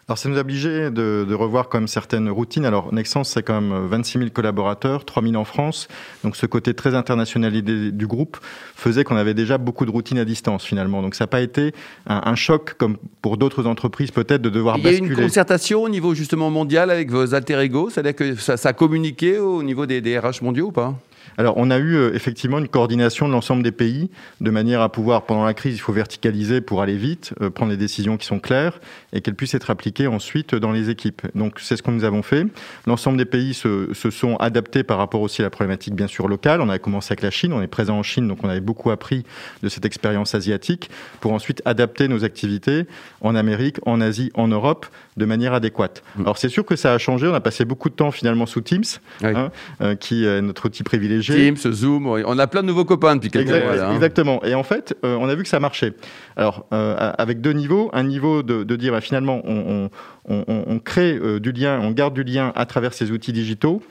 Alors 0.09 0.17
ça 0.17 0.27
nous 0.27 0.37
a 0.37 0.41
obligé 0.41 0.89
de, 0.89 1.23
de, 1.29 1.35
revoir 1.35 1.69
quand 1.69 1.77
même 1.77 1.87
certaines 1.87 2.31
routines. 2.31 2.65
Alors 2.65 2.91
Nexence, 2.91 3.29
c'est 3.29 3.43
quand 3.43 3.61
même 3.61 3.85
26 3.85 4.17
000 4.17 4.29
collaborateurs, 4.31 5.05
3 5.05 5.21
000 5.21 5.35
en 5.35 5.43
France. 5.43 5.87
Donc 6.23 6.35
ce 6.35 6.47
côté 6.47 6.73
très 6.73 6.95
internationalisé 6.95 7.91
du 7.91 8.07
groupe 8.07 8.37
faisait 8.75 9.03
qu'on 9.03 9.17
avait 9.17 9.35
déjà 9.35 9.59
beaucoup 9.59 9.85
de 9.85 9.91
routines 9.91 10.17
à 10.17 10.25
distance 10.25 10.65
finalement. 10.65 11.03
Donc 11.03 11.13
ça 11.13 11.25
n'a 11.25 11.27
pas 11.27 11.41
été 11.41 11.73
un, 12.07 12.23
un, 12.25 12.33
choc 12.33 12.73
comme 12.79 12.97
pour 13.21 13.37
d'autres 13.37 13.67
entreprises 13.67 14.09
peut-être 14.09 14.41
de 14.41 14.49
devoir 14.49 14.77
basculer. 14.79 14.97
Il 14.97 15.03
y 15.03 15.09
a 15.11 15.13
une 15.13 15.27
concertation 15.27 15.83
au 15.83 15.89
niveau 15.89 16.15
justement 16.15 16.49
mondial 16.49 16.89
avec 16.89 17.11
vos 17.11 17.35
alter 17.35 17.59
ego, 17.59 17.91
c'est-à-dire 17.91 18.15
que 18.15 18.35
ça, 18.35 18.57
ça 18.57 18.69
a 18.69 18.73
communiqué 18.73 19.37
au 19.37 19.61
niveau 19.61 19.85
des, 19.85 20.01
des 20.01 20.17
RH 20.17 20.41
mondiaux 20.41 20.69
ou 20.69 20.71
pas? 20.71 20.95
Alors, 21.39 21.53
on 21.55 21.71
a 21.71 21.77
eu 21.77 21.95
euh, 21.95 22.13
effectivement 22.13 22.57
une 22.57 22.67
coordination 22.67 23.25
de 23.25 23.31
l'ensemble 23.31 23.63
des 23.63 23.71
pays, 23.71 24.09
de 24.41 24.51
manière 24.51 24.81
à 24.81 24.91
pouvoir, 24.91 25.21
pendant 25.21 25.45
la 25.45 25.53
crise, 25.53 25.73
il 25.73 25.79
faut 25.79 25.93
verticaliser 25.93 26.59
pour 26.59 26.81
aller 26.81 26.97
vite, 26.97 27.33
euh, 27.39 27.49
prendre 27.49 27.71
des 27.71 27.77
décisions 27.77 28.17
qui 28.17 28.25
sont 28.25 28.39
claires 28.39 28.81
et 29.13 29.21
qu'elles 29.21 29.35
puissent 29.35 29.53
être 29.53 29.69
appliquées 29.69 30.07
ensuite 30.07 30.53
dans 30.53 30.73
les 30.73 30.89
équipes. 30.89 31.21
Donc, 31.35 31.61
c'est 31.61 31.77
ce 31.77 31.81
que 31.81 31.91
nous 31.91 32.03
avons 32.03 32.23
fait. 32.23 32.45
L'ensemble 32.85 33.17
des 33.17 33.23
pays 33.23 33.53
se, 33.53 33.93
se, 33.93 34.09
sont 34.09 34.35
adaptés 34.35 34.83
par 34.83 34.97
rapport 34.97 35.21
aussi 35.21 35.41
à 35.41 35.45
la 35.45 35.49
problématique, 35.49 35.95
bien 35.95 36.07
sûr, 36.07 36.27
locale. 36.27 36.59
On 36.59 36.67
a 36.67 36.77
commencé 36.77 37.13
avec 37.13 37.21
la 37.21 37.31
Chine, 37.31 37.53
on 37.53 37.61
est 37.61 37.67
présent 37.67 37.97
en 37.97 38.03
Chine, 38.03 38.27
donc 38.27 38.43
on 38.43 38.49
avait 38.49 38.59
beaucoup 38.59 38.91
appris 38.91 39.23
de 39.63 39.69
cette 39.69 39.85
expérience 39.85 40.35
asiatique 40.35 40.89
pour 41.21 41.31
ensuite 41.31 41.61
adapter 41.63 42.09
nos 42.09 42.25
activités 42.25 42.85
en 43.21 43.33
Amérique, 43.33 43.77
en 43.85 44.01
Asie, 44.01 44.29
en 44.33 44.49
Europe, 44.49 44.87
de 45.19 45.25
manière 45.25 45.53
adéquate. 45.53 46.03
Mm. 46.15 46.21
Alors, 46.21 46.37
c'est 46.37 46.49
sûr 46.49 46.65
que 46.65 46.75
ça 46.75 46.93
a 46.93 46.97
changé. 46.97 47.27
On 47.27 47.33
a 47.33 47.41
passé 47.41 47.65
beaucoup 47.65 47.89
de 47.89 47.95
temps 47.95 48.11
finalement 48.11 48.47
sous 48.47 48.61
Teams, 48.61 48.83
hein, 49.23 49.51
euh, 49.81 49.95
qui 49.95 50.25
est 50.25 50.41
notre 50.41 50.65
outil 50.65 50.83
privilégié 50.83 51.53
Teams, 51.53 51.73
Zoom, 51.73 52.07
on 52.07 52.39
a 52.39 52.47
plein 52.47 52.61
de 52.61 52.67
nouveaux 52.67 52.85
copains 52.85 53.15
depuis 53.15 53.29
quelques 53.29 53.49
mois. 53.49 53.79
Hein. 53.79 53.93
Exactement. 53.93 54.43
Et 54.43 54.55
en 54.55 54.63
fait, 54.63 54.95
euh, 55.03 55.17
on 55.19 55.29
a 55.29 55.35
vu 55.35 55.43
que 55.43 55.49
ça 55.49 55.59
marchait. 55.59 55.93
Alors, 56.35 56.65
euh, 56.73 57.11
avec 57.17 57.41
deux 57.41 57.53
niveaux. 57.53 57.89
Un 57.93 58.03
niveau 58.03 58.43
de, 58.43 58.75
dire, 58.75 58.93
bah, 58.93 59.01
finalement, 59.01 59.41
on, 59.45 60.79
crée 60.83 61.17
euh, 61.17 61.39
du 61.39 61.51
lien, 61.51 61.79
on 61.81 61.91
garde 61.91 62.13
du 62.13 62.23
lien 62.23 62.51
à 62.55 62.65
travers 62.65 62.93
ces 62.93 63.11
outils 63.11 63.33
digitaux, 63.33 63.81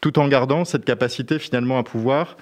tout 0.00 0.18
en 0.18 0.28
gardant 0.28 0.64
cette 0.64 0.84
capacité 0.84 1.38
finalement 1.38 1.78
à 1.78 1.82
pouvoir 1.82 2.36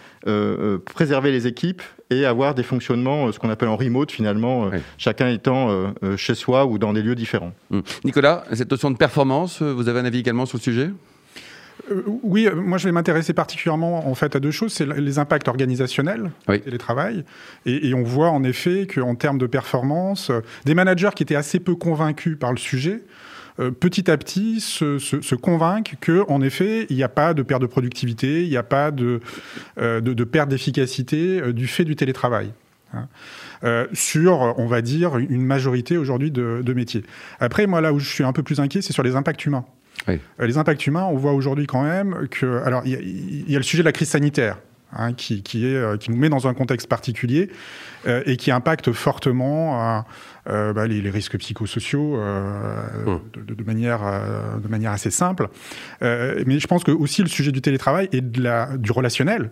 préserver 0.94 1.32
les 1.32 1.46
équipes 1.46 1.82
et 2.10 2.24
avoir 2.24 2.54
des 2.54 2.62
fonctionnements, 2.62 3.30
ce 3.32 3.38
qu'on 3.38 3.50
appelle 3.50 3.68
en 3.68 3.76
remote 3.76 4.10
finalement, 4.10 4.70
chacun 4.98 5.28
étant 5.28 5.94
chez 6.16 6.34
soi 6.34 6.66
ou 6.66 6.78
dans 6.78 6.92
des 6.92 7.02
lieux 7.02 7.14
différents. 7.14 7.52
Hum. 7.70 7.82
Nicolas, 8.04 8.44
cette 8.52 8.70
notion 8.70 8.90
de 8.90 8.96
performance, 8.96 9.62
vous 9.62 9.88
avez 9.88 10.00
un 10.00 10.04
avis 10.04 10.18
également 10.18 10.46
sur 10.46 10.58
le 10.58 10.62
sujet? 10.62 10.90
Euh, 11.90 12.02
oui, 12.22 12.46
euh, 12.46 12.54
moi 12.54 12.78
je 12.78 12.86
vais 12.86 12.92
m'intéresser 12.92 13.32
particulièrement 13.32 14.08
en 14.08 14.14
fait 14.14 14.34
à 14.36 14.40
deux 14.40 14.50
choses, 14.50 14.72
c'est 14.72 14.86
les 14.86 15.18
impacts 15.18 15.48
organisationnels 15.48 16.30
oui. 16.48 16.62
et 16.66 16.70
les 16.70 16.78
travail. 16.78 17.24
Et, 17.64 17.94
on 17.94 18.02
voit 18.02 18.30
en 18.30 18.42
effet 18.42 18.86
qu'en 18.86 19.14
termes 19.14 19.38
de 19.38 19.46
performance, 19.46 20.30
euh, 20.30 20.40
des 20.64 20.74
managers 20.74 21.10
qui 21.14 21.22
étaient 21.22 21.36
assez 21.36 21.60
peu 21.60 21.74
convaincus 21.74 22.36
par 22.38 22.52
le 22.52 22.58
sujet, 22.58 23.02
petit 23.56 24.10
à 24.10 24.16
petit 24.16 24.60
se, 24.60 24.98
se, 24.98 25.34
convainquent 25.34 25.96
qu'en 26.04 26.40
effet, 26.40 26.86
il 26.90 26.96
n'y 26.96 27.02
a 27.02 27.08
pas 27.08 27.34
de 27.34 27.42
perte 27.42 27.62
de 27.62 27.66
productivité, 27.66 28.42
il 28.44 28.50
n'y 28.50 28.56
a 28.56 28.62
pas 28.62 28.90
de, 28.90 29.20
de, 29.76 30.24
perte 30.24 30.48
d'efficacité 30.48 31.52
du 31.52 31.66
fait 31.66 31.84
du 31.84 31.96
télétravail. 31.96 32.52
Hein. 32.94 33.08
sur, 33.92 34.54
on 34.58 34.66
va 34.66 34.80
dire, 34.80 35.16
une 35.16 35.44
majorité 35.44 35.96
aujourd'hui 35.96 36.30
de, 36.30 36.62
de 36.64 36.72
métiers. 36.72 37.04
Après, 37.40 37.66
moi, 37.66 37.80
là 37.80 37.92
où 37.92 37.98
je 37.98 38.08
suis 38.08 38.24
un 38.24 38.32
peu 38.32 38.42
plus 38.42 38.60
inquiet, 38.60 38.82
c'est 38.82 38.92
sur 38.92 39.02
les 39.02 39.16
impacts 39.16 39.44
humains. 39.44 39.64
Euh, 40.08 40.18
les 40.46 40.58
impacts 40.58 40.86
humains, 40.86 41.04
on 41.04 41.16
voit 41.16 41.32
aujourd'hui 41.32 41.66
quand 41.66 41.82
même 41.82 42.28
que. 42.30 42.62
Alors, 42.64 42.82
il 42.84 43.50
y, 43.50 43.56
a 43.56 43.58
le 43.58 43.64
sujet 43.64 43.82
de 43.82 43.88
la 43.88 43.92
crise 43.92 44.08
sanitaire. 44.08 44.58
Hein, 44.92 45.14
qui, 45.14 45.42
qui, 45.42 45.66
est, 45.66 45.74
euh, 45.74 45.96
qui 45.96 46.12
nous 46.12 46.16
met 46.16 46.28
dans 46.28 46.46
un 46.46 46.54
contexte 46.54 46.88
particulier 46.88 47.50
euh, 48.06 48.22
et 48.24 48.36
qui 48.36 48.52
impacte 48.52 48.92
fortement 48.92 50.04
bah, 50.46 50.86
les, 50.86 51.10
risques 51.10 51.38
psychosociaux 51.38 52.16
hum. 52.16 53.20
de, 53.34 53.54
de, 53.54 53.64
manière, 53.64 54.00
de 54.62 54.68
manière 54.68 54.92
assez 54.92 55.10
simple. 55.10 55.48
mais 56.00 56.58
je 56.58 56.66
pense 56.66 56.84
que 56.84 56.90
aussi 56.92 57.22
le 57.22 57.28
sujet 57.28 57.52
du 57.52 57.60
télétravail 57.60 58.08
et 58.12 58.20
de 58.20 58.42
la, 58.42 58.76
du 58.76 58.92
relationnel, 58.92 59.50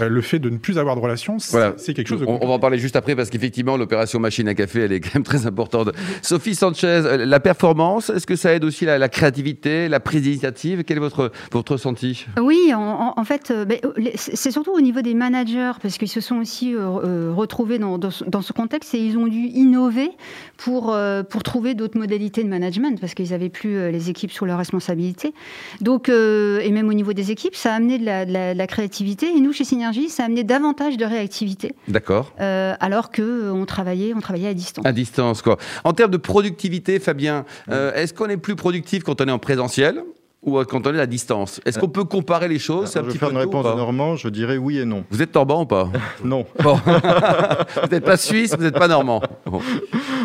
euh, 0.00 0.08
le 0.08 0.20
fait 0.20 0.38
de 0.38 0.50
ne 0.50 0.58
plus 0.58 0.78
avoir 0.78 0.96
de 0.96 1.00
relation, 1.00 1.38
c'est 1.38 1.94
quelque 1.94 2.08
chose 2.08 2.20
de 2.20 2.26
on, 2.26 2.38
va 2.46 2.54
en 2.54 2.58
parler 2.58 2.78
juste 2.78 2.96
après 2.96 3.16
parce 3.16 3.30
qu'effectivement, 3.30 3.76
l'opération 3.76 4.20
machine 4.20 4.48
à 4.48 4.54
café, 4.54 4.80
elle 4.80 4.92
est 4.92 5.00
quand 5.00 5.14
même 5.14 5.22
très 5.22 5.46
importante. 5.46 5.90
Sophie 6.22 6.54
Sanchez, 6.54 6.86
euh, 6.86 7.26
la 7.26 7.40
performance, 7.40 8.10
est-ce 8.10 8.26
que 8.26 8.36
ça 8.36 8.54
aide 8.54 8.64
aussi 8.64 8.84
la, 8.84 9.08
créativité, 9.08 9.88
la 9.88 10.00
prise 10.00 10.22
d'initiative? 10.22 10.84
Quel 10.84 10.98
est 10.98 11.00
votre, 11.00 11.32
votre 11.52 11.72
ressenti? 11.72 12.26
Oui, 12.40 12.72
en, 12.74 13.24
fait, 13.24 13.50
euh, 13.50 13.64
ben, 13.64 13.78
c'est 14.14 14.50
surtout 14.50 14.72
au 14.72 14.80
niveau 14.80 15.00
des 15.02 15.14
managers 15.14 15.72
parce 15.82 15.98
qu'ils 15.98 16.08
se 16.08 16.20
sont 16.20 16.36
aussi 16.36 16.74
retrouvés 16.76 17.78
dans, 17.78 17.98
dans, 17.98 18.10
ce 18.10 18.52
contexte 18.52 18.94
et 18.94 18.98
ils 18.98 19.16
ont 19.16 19.26
dû 19.26 19.38
innover 19.38 20.10
pour, 20.56 20.96
pour 21.28 21.42
trouver 21.42 21.74
d'autres 21.74 21.98
modalités 21.98 22.44
de 22.44 22.48
management 22.48 23.00
parce 23.00 23.14
qu'ils 23.14 23.30
n'avaient 23.30 23.48
plus 23.48 23.90
les 23.90 24.10
équipes 24.10 24.32
sous 24.32 24.44
leur 24.44 24.58
responsabilité. 24.58 25.32
Donc, 25.80 26.08
et 26.08 26.70
même 26.70 26.88
au 26.88 26.94
niveau 26.94 27.12
des 27.12 27.30
équipes, 27.30 27.54
ça 27.54 27.72
a 27.72 27.76
amené 27.76 27.98
de 27.98 28.04
la, 28.04 28.24
de 28.24 28.56
la 28.56 28.66
créativité. 28.66 29.26
Et 29.34 29.40
nous, 29.40 29.52
chez 29.58 29.64
Synergie, 29.64 30.08
ça 30.08 30.22
a 30.22 30.26
amené 30.26 30.44
davantage 30.44 30.96
de 30.96 31.04
réactivité. 31.04 31.74
D'accord. 31.88 32.32
Euh, 32.40 32.74
alors 32.78 33.10
qu'on 33.10 33.22
euh, 33.22 33.64
travaillait, 33.64 34.14
on 34.14 34.20
travaillait 34.20 34.48
à 34.48 34.54
distance. 34.54 34.86
À 34.86 34.92
distance, 34.92 35.42
quoi. 35.42 35.58
En 35.82 35.92
termes 35.92 36.12
de 36.12 36.16
productivité, 36.16 37.00
Fabien, 37.00 37.44
euh, 37.68 37.92
est-ce 37.94 38.14
qu'on 38.14 38.28
est 38.28 38.36
plus 38.36 38.54
productif 38.54 39.02
quand 39.02 39.20
on 39.20 39.26
est 39.26 39.32
en 39.32 39.40
présentiel? 39.40 40.04
Ou 40.42 40.62
quand 40.64 40.86
on 40.86 40.94
est 40.94 41.00
à 41.00 41.06
distance 41.06 41.60
Est-ce 41.64 41.78
qu'on 41.78 41.88
peut 41.88 42.04
comparer 42.04 42.48
les 42.48 42.58
choses? 42.58 42.92
Je 42.94 43.00
vais 43.00 43.18
faire 43.18 43.30
une 43.30 43.38
réponse 43.38 43.64
de 43.66 43.72
Normand, 43.72 44.16
je 44.16 44.28
dirais 44.28 44.56
oui 44.56 44.78
et 44.78 44.84
non. 44.84 45.04
Vous 45.10 45.20
êtes 45.20 45.34
Normand 45.34 45.62
ou 45.62 45.66
pas? 45.66 45.90
Non. 46.24 46.46
vous 46.58 47.88
n'êtes 47.90 48.04
pas 48.04 48.16
suisse, 48.16 48.54
vous 48.56 48.62
n'êtes 48.62 48.78
pas 48.78 48.88
Normand. 48.88 49.22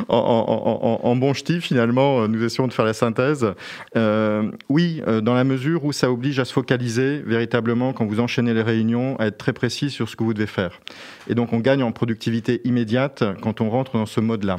En, 0.08 1.16
bon 1.16 1.34
ch'ti, 1.34 1.62
finalement, 1.62 2.22
euh, 2.22 2.28
nous 2.28 2.44
essayons 2.44 2.68
de 2.68 2.74
faire 2.74 2.86
la 2.86 2.94
synthèse. 2.94 3.48
Euh, 3.96 4.52
oui, 4.70 5.02
euh, 5.08 5.22
dans 5.22 5.34
la 5.34 5.44
mesure 5.44 5.86
où 5.86 5.94
ça 5.94 6.12
oblige 6.12 6.40
à 6.40 6.46
se 6.46 6.54
focaliser 6.54 7.22
véritablement 7.26 7.94
quand 7.94 8.06
vous 8.06 8.20
enchaînez 8.20 8.54
les 8.54 8.62
réunions, 8.62 9.16
à 9.20 9.28
être 9.28 9.38
très 9.38 9.54
précis 9.54 9.90
sur 9.90 10.10
ce 10.10 10.16
que 10.16 10.24
vous 10.24 10.34
devez 10.34 10.48
faire. 10.48 10.80
Et 11.28 11.36
donc 11.36 11.54
on 11.54 11.60
gagne 11.60 11.84
en 11.84 11.92
productivité 11.92 12.62
immédiate 12.66 13.24
quand 13.42 13.62
on 13.62 13.70
rentre 13.70 13.98
dans 13.98 14.06
ce 14.06 14.20
mode-là. 14.20 14.58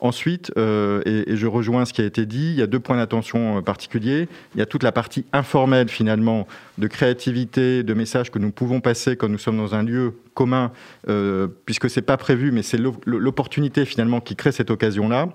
Ensuite, 0.00 0.52
euh, 0.56 1.02
et, 1.06 1.36
je 1.36 1.46
rejoins 1.46 1.84
ce 1.84 1.92
qui 1.92 2.02
a 2.02 2.04
été 2.04 2.26
dit, 2.26 2.50
il 2.50 2.56
y 2.56 2.62
a 2.62 2.66
deux 2.66 2.80
points 2.80 2.96
d'attention 2.96 3.58
euh, 3.58 3.60
particuliers. 3.60 4.28
Il 4.54 4.58
y 4.58 4.62
a 4.62 4.66
toute 4.66 4.82
la 4.82 4.92
partie 4.92 5.24
informelle 5.32 5.88
finalement 5.88 6.46
de 6.78 6.86
créativité, 6.86 7.82
de 7.82 7.94
messages 7.94 8.30
que 8.30 8.38
nous 8.38 8.50
pouvons 8.50 8.80
passer 8.80 9.16
quand 9.16 9.28
nous 9.28 9.38
sommes 9.38 9.56
dans 9.56 9.74
un 9.74 9.82
lieu 9.82 10.14
commun, 10.34 10.72
euh, 11.08 11.48
puisque 11.64 11.88
c'est 11.88 12.02
pas 12.02 12.16
prévu, 12.16 12.50
mais 12.52 12.62
c'est 12.62 12.78
l'opportunité 13.06 13.84
finalement 13.84 14.20
qui 14.20 14.36
crée 14.36 14.52
cette 14.52 14.70
occasion-là. 14.70 15.28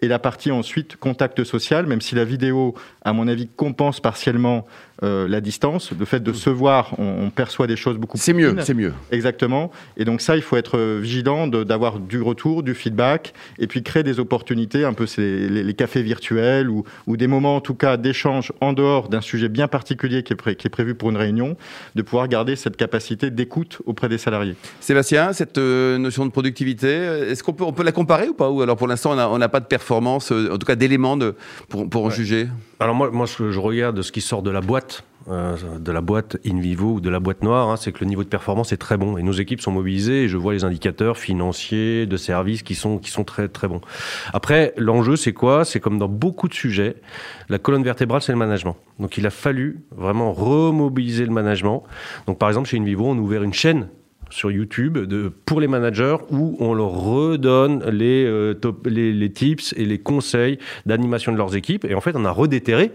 Et 0.00 0.08
la 0.08 0.18
partie 0.18 0.50
ensuite 0.50 0.96
contact 0.96 1.44
social, 1.44 1.86
même 1.86 2.00
si 2.00 2.14
la 2.14 2.24
vidéo, 2.24 2.74
à 3.02 3.12
mon 3.12 3.28
avis, 3.28 3.48
compense 3.48 4.00
partiellement 4.00 4.66
euh, 5.02 5.26
la 5.26 5.40
distance, 5.40 5.92
le 5.98 6.04
fait 6.04 6.22
de 6.22 6.32
se 6.32 6.50
voir, 6.50 6.94
on, 6.98 7.30
perçoit 7.30 7.66
des 7.66 7.76
choses 7.76 7.96
beaucoup 7.96 8.16
plus. 8.16 8.24
C'est 8.24 8.32
mieux, 8.32 8.54
c'est 8.60 8.74
mieux. 8.74 8.92
Exactement. 9.10 9.72
Et 9.96 10.04
donc 10.04 10.20
ça, 10.20 10.36
il 10.36 10.42
faut 10.42 10.56
être 10.56 10.78
vigilant 11.00 11.46
d'avoir 11.48 11.98
du 11.98 12.20
retour, 12.20 12.62
du 12.62 12.74
feedback, 12.74 13.34
et 13.58 13.66
puis 13.66 13.82
créer 13.82 14.04
des 14.04 14.20
opportunités, 14.20 14.84
un 14.84 14.92
peu 14.92 15.06
les, 15.18 15.74
cafés 15.74 16.02
virtuels 16.02 16.70
ou, 16.70 16.84
des 17.08 17.26
moments 17.26 17.56
en 17.56 17.60
tout 17.60 17.74
cas 17.74 17.96
d'échange 17.96 18.52
en 18.60 18.72
dehors 18.72 19.08
d'un 19.08 19.20
sujet 19.20 19.48
bien 19.48 19.66
particulier 19.66 20.22
qui 20.22 20.32
est, 20.32 20.54
qui 20.56 20.66
est 20.66 20.70
prévu 20.70 20.94
pour 20.94 21.10
une 21.10 21.16
réunion, 21.16 21.56
de 21.94 22.02
pouvoir 22.02 22.28
garder 22.28 22.54
cette 22.56 22.76
capacité 22.76 23.30
d'écoute 23.30 23.82
auprès 23.86 24.08
des 24.08 24.18
salariés. 24.18 24.43
Sébastien, 24.80 25.32
cette 25.32 25.58
euh, 25.58 25.98
notion 25.98 26.26
de 26.26 26.30
productivité, 26.30 26.88
est-ce 26.88 27.42
qu'on 27.42 27.52
peut, 27.52 27.64
on 27.64 27.72
peut 27.72 27.82
la 27.82 27.92
comparer 27.92 28.28
ou 28.28 28.34
pas 28.34 28.50
Ou 28.50 28.62
alors 28.62 28.76
pour 28.76 28.88
l'instant, 28.88 29.12
on 29.12 29.38
n'a 29.38 29.48
pas 29.48 29.60
de 29.60 29.66
performance, 29.66 30.32
euh, 30.32 30.52
en 30.52 30.58
tout 30.58 30.66
cas 30.66 30.76
d'éléments 30.76 31.18
pour, 31.68 31.88
pour 31.88 32.04
en 32.04 32.10
juger? 32.10 32.48
Alors 32.80 32.94
moi, 32.94 33.10
moi, 33.10 33.26
je 33.26 33.58
regarde 33.58 34.02
ce 34.02 34.12
qui 34.12 34.20
sort 34.20 34.42
de 34.42 34.50
la 34.50 34.60
boîte. 34.60 35.04
Euh, 35.30 35.56
de 35.78 35.90
la 35.90 36.02
boîte 36.02 36.36
in 36.44 36.60
vivo 36.60 36.94
ou 36.94 37.00
de 37.00 37.08
la 37.08 37.18
boîte 37.18 37.42
noire, 37.42 37.70
hein, 37.70 37.76
c'est 37.78 37.92
que 37.92 38.00
le 38.00 38.06
niveau 38.06 38.22
de 38.22 38.28
performance 38.28 38.72
est 38.72 38.76
très 38.76 38.98
bon 38.98 39.16
et 39.16 39.22
nos 39.22 39.32
équipes 39.32 39.62
sont 39.62 39.70
mobilisées 39.70 40.24
et 40.24 40.28
je 40.28 40.36
vois 40.36 40.52
les 40.52 40.64
indicateurs 40.64 41.16
financiers, 41.16 42.04
de 42.04 42.16
services 42.18 42.62
qui 42.62 42.74
sont, 42.74 42.98
qui 42.98 43.10
sont 43.10 43.24
très 43.24 43.48
très 43.48 43.66
bons. 43.66 43.80
Après, 44.34 44.74
l'enjeu 44.76 45.16
c'est 45.16 45.32
quoi? 45.32 45.64
C'est 45.64 45.80
comme 45.80 45.98
dans 45.98 46.08
beaucoup 46.08 46.46
de 46.46 46.52
sujets, 46.52 46.96
la 47.48 47.58
colonne 47.58 47.82
vertébrale 47.82 48.20
c'est 48.20 48.32
le 48.32 48.38
management. 48.38 48.76
Donc 48.98 49.16
il 49.16 49.26
a 49.26 49.30
fallu 49.30 49.80
vraiment 49.96 50.30
remobiliser 50.30 51.24
le 51.24 51.32
management. 51.32 51.84
Donc 52.26 52.38
par 52.38 52.50
exemple 52.50 52.68
chez 52.68 52.76
InVivo, 52.76 53.06
on 53.06 53.16
a 53.16 53.20
ouvert 53.20 53.42
une 53.42 53.54
chaîne 53.54 53.88
sur 54.30 54.50
YouTube 54.50 54.98
de, 54.98 55.32
pour 55.44 55.60
les 55.60 55.68
managers 55.68 56.16
où 56.30 56.56
on 56.60 56.74
leur 56.74 56.90
redonne 56.90 57.84
les, 57.90 58.24
euh, 58.24 58.54
les, 58.84 59.12
les, 59.12 59.32
tips 59.32 59.74
et 59.76 59.84
les 59.84 59.98
conseils 59.98 60.58
d'animation 60.86 61.32
de 61.32 61.36
leurs 61.36 61.56
équipes. 61.56 61.84
Et 61.84 61.94
en 61.94 62.00
fait, 62.00 62.12
on 62.14 62.24
a 62.24 62.30
redéterré 62.30 62.92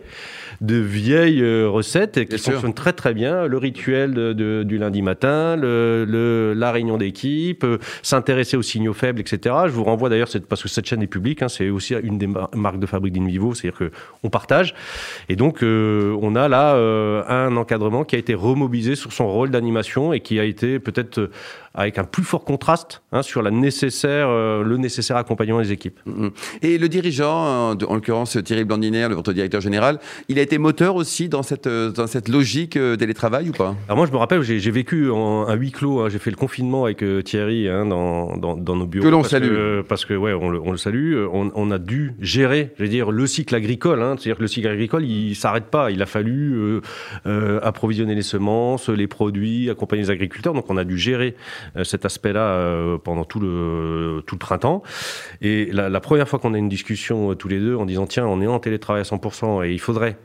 de 0.62 0.76
vieilles 0.76 1.42
euh, 1.42 1.70
recettes 1.70 2.26
qui 2.26 2.38
fonctionnent 2.38 2.74
très 2.74 2.94
très 2.94 3.14
bien. 3.14 3.48
Le 3.48 3.58
rituel 3.58 4.14
de, 4.14 4.64
du 4.64 4.78
lundi 4.78 5.02
matin, 5.02 5.56
le, 5.56 6.54
la 6.56 6.72
réunion 6.72 6.98
d'équipe, 6.98 7.64
euh, 7.64 7.78
s'intéresser 8.02 8.58
aux 8.58 8.62
signaux 8.62 8.94
faibles, 8.94 9.20
etc. 9.20 9.56
Je 9.66 9.72
vous 9.72 9.84
renvoie 9.84 10.10
d'ailleurs, 10.10 10.30
parce 10.48 10.62
que 10.62 10.70
cette 10.70 10.86
chaîne 10.86 11.02
est 11.02 11.08
publique, 11.08 11.42
hein, 11.42 11.50
c'est 11.50 11.70
aussi 11.70 11.94
une 12.04 12.18
des 12.18 12.28
marques 12.28 12.80
de 12.80 12.86
fabrique 12.86 13.14
d'Invivo, 13.14 13.54
c'est-à-dire 13.54 13.90
qu'on 13.90 14.30
partage. 14.30 14.74
Et 15.30 15.36
donc, 15.36 15.60
on 15.62 16.36
a 16.36 16.48
là 16.48 16.76
un 17.28 17.56
encadrement 17.56 18.04
qui 18.04 18.16
a 18.16 18.20
été 18.20 18.34
remobilisé 18.34 18.96
sur 18.96 19.14
son 19.14 19.28
rôle 19.28 19.50
d'animation 19.50 20.14
et 20.14 20.20
qui 20.20 20.40
a 20.40 20.44
été 20.44 20.80
peut-être 20.80 21.19
avec 21.74 21.98
un 21.98 22.04
plus 22.04 22.24
fort 22.24 22.44
contraste 22.44 23.02
hein, 23.12 23.22
sur 23.22 23.42
la 23.42 23.52
nécessaire, 23.52 24.28
euh, 24.30 24.64
le 24.64 24.78
nécessaire 24.78 25.18
accompagnement 25.18 25.62
des 25.62 25.72
équipes. 25.72 26.00
Mm-hmm. 26.08 26.32
Et 26.62 26.78
le 26.78 26.90
dirigeant, 26.90 27.72
en 27.72 27.96
l'occurrence 27.96 28.38
Thierry 28.44 28.64
Blandiner, 28.64 29.08
votre 29.10 29.34
directeur 29.34 29.62
général, 29.62 30.00
il 30.28 30.40
a 30.40 30.42
été 30.42 30.58
moteur 30.58 30.96
aussi 30.96 31.30
dans 31.30 31.44
cette, 31.44 31.68
euh, 31.68 31.92
dans 31.92 32.08
cette 32.08 32.28
logique 32.28 32.76
euh, 32.76 32.96
télétravail 32.96 33.50
ou 33.50 33.52
pas? 33.52 33.76
Alors 33.88 33.98
moi 33.98 34.08
je 34.08 34.12
me 34.12 34.18
rappelle, 34.18 34.42
j'ai 34.42 34.72
vécu 34.72 35.10
en, 35.10 35.48
un 35.48 35.56
huis 35.56 35.72
clos, 35.72 36.02
hein, 36.02 36.10
j'ai 36.10 36.20
fait 36.20 36.32
le 36.32 36.36
confinement 36.36 36.86
avec 36.86 37.04
Thierry 37.24 37.68
hein, 37.68 37.86
dans, 37.86 38.36
dans, 38.38 38.56
dans, 38.56 38.76
nos 38.76 38.86
bureaux. 38.86 39.06
Que 39.06 39.10
l'on 39.10 39.24
salue. 39.24 39.82
parce 39.88 40.06
que 40.06 40.14
ouais, 40.14 40.34
on 40.34 40.50
le, 40.50 40.60
on 40.60 40.72
le 40.72 40.78
salue, 40.78 41.16
on, 41.32 41.52
on, 41.54 41.72
a 41.72 41.78
dû 41.78 42.14
gérer, 42.20 42.74
je 42.78 42.84
veux 42.84 42.90
dire, 42.90 43.12
le 43.12 43.28
cycle 43.28 43.54
agricole. 43.56 44.00
C'est-à-dire 44.18 44.38
que 44.38 44.42
le 44.42 44.48
cycle 44.48 44.68
agricole, 44.68 45.06
il 45.06 45.36
s'arrête 45.36 45.66
pas. 45.66 45.92
Il 45.92 46.02
a 46.02 46.06
fallu 46.06 46.82
approvisionner 47.62 48.16
les 48.16 48.22
semences, 48.22 48.90
les 48.90 49.08
produits, 49.08 49.70
accompagner 49.70 50.04
les 50.04 50.10
agriculteurs. 50.10 50.54
Donc 50.54 50.66
on 50.70 50.78
a 50.78 50.84
dû 50.84 50.98
gérer 50.98 51.09
euh, 51.14 51.84
cet 51.84 52.06
aspect-là 52.06 52.42
euh, 52.42 52.98
pendant 52.98 53.24
tout 53.24 53.40
le, 53.40 54.24
tout 54.26 54.36
le 54.36 54.40
printemps. 54.40 54.84
Et 55.42 55.70
la, 55.72 56.00
première 56.00 56.28
fois 56.28 56.40
qu'on 56.40 56.54
a 56.54 56.58
une 56.58 56.70
discussion 56.70 57.32
euh, 57.32 57.36
tous 57.36 57.48
les 57.48 57.60
deux 57.60 57.76
en 57.76 57.86
disant 57.86 58.06
tiens, 58.06 58.26
on 58.26 58.42
est 58.42 58.48
en 58.48 58.60
télétravail 58.60 59.02
à 59.02 59.04
100% 59.04 59.66
et 59.66 59.74
il 59.74 59.80
faudrait 59.80 60.18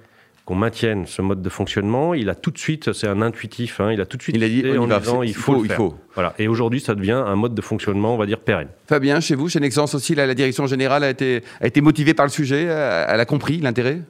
qu'on 0.44 0.54
maintienne 0.54 1.06
ce 1.06 1.22
mode 1.22 1.40
de 1.40 1.48
fonctionnement, 1.48 2.12
il 2.12 2.28
a 2.28 2.34
tout 2.34 2.50
de 2.50 2.58
suite, 2.58 2.92
c'est 2.92 3.08
un 3.08 3.22
intuitif, 3.22 3.80
hein, 3.80 3.92
il 3.92 4.00
a 4.02 4.04
tout 4.04 4.18
de 4.18 4.22
suite 4.22 4.36
il 4.36 4.44
a 4.44 4.48
dit 4.48 4.62
en 4.76 4.86
disant 4.86 5.22
il 5.22 5.34
faut, 5.34 5.64
il 5.64 5.70
faut. 5.72 5.94
Voilà. 6.14 6.34
Et 6.38 6.48
aujourd'hui, 6.48 6.80
ça 6.80 6.94
devient 6.94 7.12
un 7.12 7.34
mode 7.34 7.54
de 7.54 7.62
fonctionnement, 7.62 8.14
on 8.14 8.18
va 8.18 8.26
dire 8.26 8.38
pérenne. 8.38 8.68
Fabien, 8.86 9.20
chez 9.20 9.36
vous, 9.36 9.48
chez 9.48 9.58
Nexence 9.58 9.94
aussi, 9.94 10.14
la, 10.14 10.26
la 10.26 10.34
direction 10.34 10.66
générale 10.66 11.02
a 11.02 11.08
été, 11.08 11.42
a 11.62 11.66
été 11.66 11.80
motivée 11.80 12.12
par 12.12 12.26
le 12.26 12.30
sujet, 12.30 12.64
elle 12.64 13.20
a 13.20 13.24
compris 13.24 13.58
l'intérêt? 13.58 14.02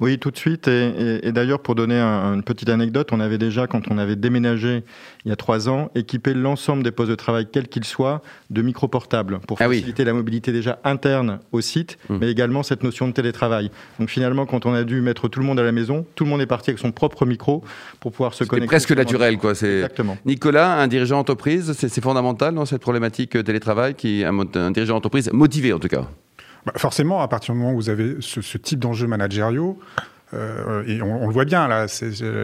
Oui, 0.00 0.18
tout 0.18 0.30
de 0.30 0.36
suite. 0.36 0.68
Et, 0.68 1.32
d'ailleurs, 1.32 1.60
pour 1.60 1.74
donner 1.74 2.00
une 2.00 2.42
petite 2.42 2.68
anecdote, 2.68 3.08
on 3.12 3.20
avait 3.20 3.38
déjà, 3.38 3.66
quand 3.66 3.90
on 3.90 3.98
avait 3.98 4.16
déménagé 4.16 4.84
il 5.24 5.28
y 5.28 5.32
a 5.32 5.36
trois 5.36 5.68
ans, 5.68 5.90
équipé 5.94 6.34
l'ensemble 6.34 6.82
des 6.82 6.90
postes 6.90 7.10
de 7.10 7.14
travail, 7.14 7.46
quels 7.50 7.68
qu'ils 7.68 7.84
soient, 7.84 8.22
de 8.50 8.62
micro-portables 8.62 9.40
pour 9.46 9.58
ah 9.60 9.68
faciliter 9.68 10.04
la 10.04 10.12
mobilité 10.12 10.52
déjà 10.52 10.80
interne 10.84 11.38
au 11.52 11.60
site, 11.60 11.98
mmh. 12.08 12.16
mais 12.20 12.30
également 12.30 12.62
cette 12.62 12.82
notion 12.82 13.06
de 13.06 13.12
télétravail. 13.12 13.70
Donc 13.98 14.10
finalement, 14.10 14.46
quand 14.46 14.66
on 14.66 14.74
a 14.74 14.84
dû 14.84 15.00
mettre 15.00 15.28
tout 15.28 15.40
le 15.40 15.46
monde 15.46 15.60
à 15.60 15.62
la 15.62 15.72
maison, 15.72 16.04
tout 16.14 16.24
le 16.24 16.30
monde 16.30 16.40
est 16.40 16.46
parti 16.46 16.70
avec 16.70 16.80
son 16.80 16.92
propre 16.92 17.24
micro 17.24 17.62
pour 18.00 18.12
pouvoir 18.12 18.34
se 18.34 18.44
connecter. 18.44 18.66
presque 18.66 18.92
naturel, 18.92 19.38
quoi. 19.38 19.52
Exactement. 19.52 20.18
Nicolas, 20.26 20.80
un 20.80 20.88
dirigeant 20.88 21.18
entreprise, 21.18 21.72
c'est 21.72 22.00
fondamental 22.00 22.54
dans 22.54 22.66
cette 22.66 22.82
problématique 22.82 23.36
euh, 23.36 23.42
télétravail, 23.42 23.94
qui 23.94 24.24
un, 24.24 24.36
un 24.54 24.70
dirigeant 24.70 24.96
entreprise 24.96 25.30
motivé 25.32 25.72
en 25.72 25.78
tout 25.78 25.88
cas. 25.88 26.08
Bah, 26.66 26.72
forcément, 26.76 27.20
à 27.22 27.28
partir 27.28 27.54
du 27.54 27.60
moment 27.60 27.72
où 27.72 27.76
vous 27.76 27.90
avez 27.90 28.16
ce, 28.20 28.40
ce 28.40 28.58
type 28.58 28.78
d'enjeux 28.78 29.06
managériaux, 29.06 29.78
euh, 30.34 30.82
et 30.86 31.02
on, 31.02 31.26
le 31.26 31.32
voit 31.32 31.44
bien 31.44 31.68
là, 31.68 31.86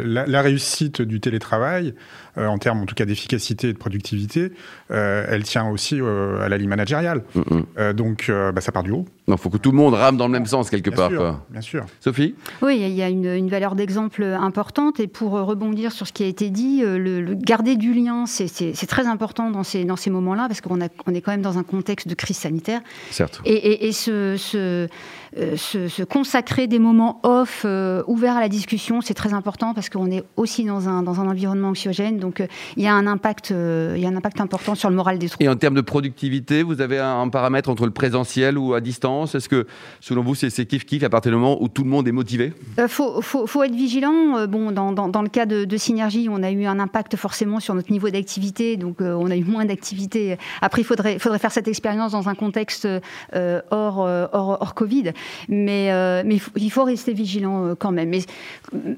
la, 0.05 0.27
la, 0.27 0.43
réussite 0.43 1.01
du 1.01 1.21
télétravail, 1.21 1.95
euh, 2.37 2.47
en 2.47 2.59
termes 2.59 2.83
en 2.83 2.87
tout 2.87 2.95
cas 2.95 3.07
d'efficacité 3.07 3.69
et 3.69 3.73
de 3.73 3.79
productivité, 3.79 4.53
euh, 4.91 5.27
elle 5.29 5.43
tient 5.43 5.69
aussi 5.69 6.01
à 6.01 6.49
la 6.49 6.59
ligne 6.59 6.69
managériale. 6.69 7.23
Mm, 7.35 7.93
donc 7.93 8.31
bah, 8.31 8.61
ça 8.61 8.73
part 8.73 8.83
du 8.83 8.91
haut. 8.91 9.07
Il 9.27 9.37
faut 9.37 9.51
que 9.51 9.59
tout 9.59 9.71
le 9.71 9.77
monde 9.77 9.95
rame 9.95 10.17
dans 10.17 10.27
le 10.27 10.33
même 10.33 10.47
sens 10.47 10.71
quelque 10.71 10.91
part. 10.91 11.11
Bien 11.51 11.61
sûr. 11.61 11.85
Sophie? 12.01 12.35
Oui, 12.63 12.79
il 12.81 12.95
y 12.95 13.03
a 13.03 13.09
une, 13.09 13.27
une 13.27 13.49
valeur 13.49 13.75
d'exemple 13.75 14.23
importante. 14.23 15.01
Et 15.01 15.07
pour 15.07 15.33
rebondir 15.33 15.93
sur 15.93 16.07
ce 16.07 16.13
qui 16.13 16.25
a 16.25 16.27
été 16.27 16.51
dit, 16.51 16.83
le, 16.83 17.35
garder 17.35 17.77
du 17.77 17.93
lien, 17.93 18.27
c'est 18.27 18.87
très 18.87 19.07
important 19.07 19.51
dans 19.51 19.63
ces, 19.63 19.85
dans 19.85 19.97
ces 19.97 20.11
moments-là, 20.11 20.47
parce 20.49 20.61
qu'on 20.61 20.79
on 21.07 21.15
est 21.15 21.21
quand 21.21 21.33
même 21.33 21.43
dans 21.43 21.59
un 21.59 21.63
contexte 21.63 22.09
de 22.09 22.15
crise 22.15 22.37
sanitaire. 22.37 22.81
Certes. 23.11 23.41
Et, 23.45 23.55
et, 23.55 23.89
et 23.89 23.93
ce, 23.93 24.37
ce 24.37 24.89
euh, 25.37 25.57
se, 25.57 26.03
consacrer 26.05 26.67
des 26.67 26.79
moments 26.79 27.21
off 27.23 27.63
euh, 27.65 28.03
ouverts 28.07 28.37
à 28.37 28.41
la 28.41 28.49
discussion, 28.49 29.01
c'est 29.01 29.15
très 29.15 29.35
important 29.35 29.75
parce 29.75 29.89
qu'on 29.89 30.11
est 30.11 30.25
aussi 30.37 30.65
dans 30.65 30.89
un, 30.89 31.03
dans 31.03 31.21
un 31.21 31.29
environnement 31.29 31.69
anxiogène. 31.69 32.19
Donc 32.19 32.41
euh, 32.41 32.47
il 32.77 32.85
y, 32.85 32.87
a 32.87 32.95
un 32.95 33.07
impact, 33.07 33.51
il 33.51 34.01
y 34.01 34.07
a 34.07 34.09
un 34.09 34.17
impact 34.17 34.41
important 34.41 34.75
sur 34.75 34.89
le 34.89 34.97
moral 34.97 35.19
des 35.19 35.29
troupes. 35.29 35.43
Et 35.43 35.49
en 35.49 35.57
termes 35.57 35.75
de 35.75 35.81
productivité, 35.81 36.63
vous 36.63 36.81
avez 36.81 36.99
un, 36.99 37.29
paramètre 37.29 37.69
entre 37.69 37.85
le 37.85 37.91
présentiel 37.91 38.57
ou 38.57 38.73
à 38.73 38.81
distance? 38.81 39.35
Est-ce 39.35 39.49
que 39.49 39.67
selon 40.01 40.23
vous, 40.23 40.35
c'est 40.35 40.49
kiff-kiff 40.49 41.05
à 41.05 41.11
partir 41.11 41.31
du 41.31 41.37
moment 41.37 41.63
où 41.63 41.69
tout 41.69 41.85
le 41.85 41.91
monde 41.91 42.09
est 42.09 42.13
motivé? 42.13 42.55
Il 42.79 42.89
faut, 42.89 43.21
faut, 43.21 43.47
faut, 43.47 43.63
être 43.63 43.75
vigilant. 43.75 44.47
bon, 44.47 44.73
dans, 44.73 44.93
dans, 44.93 45.09
dans, 45.09 45.23
le 45.23 45.29
cas 45.29 45.45
de, 45.45 45.65
de, 45.65 45.77
Synergie, 45.77 46.29
on 46.31 46.43
a 46.43 46.51
eu 46.51 46.65
un 46.65 46.81
impact 46.81 47.17
forcément 47.17 47.61
sur 47.61 47.75
notre 47.75 47.93
niveau 47.93 48.09
d'activité. 48.09 48.77
Donc 48.77 49.01
on 49.01 49.31
a 49.31 49.37
eu 49.37 49.45
moins 49.45 49.67
d'activité. 49.67 50.39
Après, 50.63 50.83
il 50.83 50.85
faudrait, 50.85 51.19
faudrait 51.19 51.39
faire 51.39 51.53
cette 51.53 51.69
expérience 51.69 52.13
dans 52.13 52.29
un 52.29 52.35
contexte 52.35 52.89
hors, 53.35 53.99
hors, 53.99 54.59
hors 54.61 54.75
Covid. 54.75 55.13
Mais, 55.49 55.93
euh, 55.93 56.23
mais 56.25 56.39
il 56.57 56.71
faut 56.71 56.85
rester 56.85 57.13
vigilant 57.13 57.67
euh, 57.67 57.75
quand 57.75 57.93
même. 57.93 58.13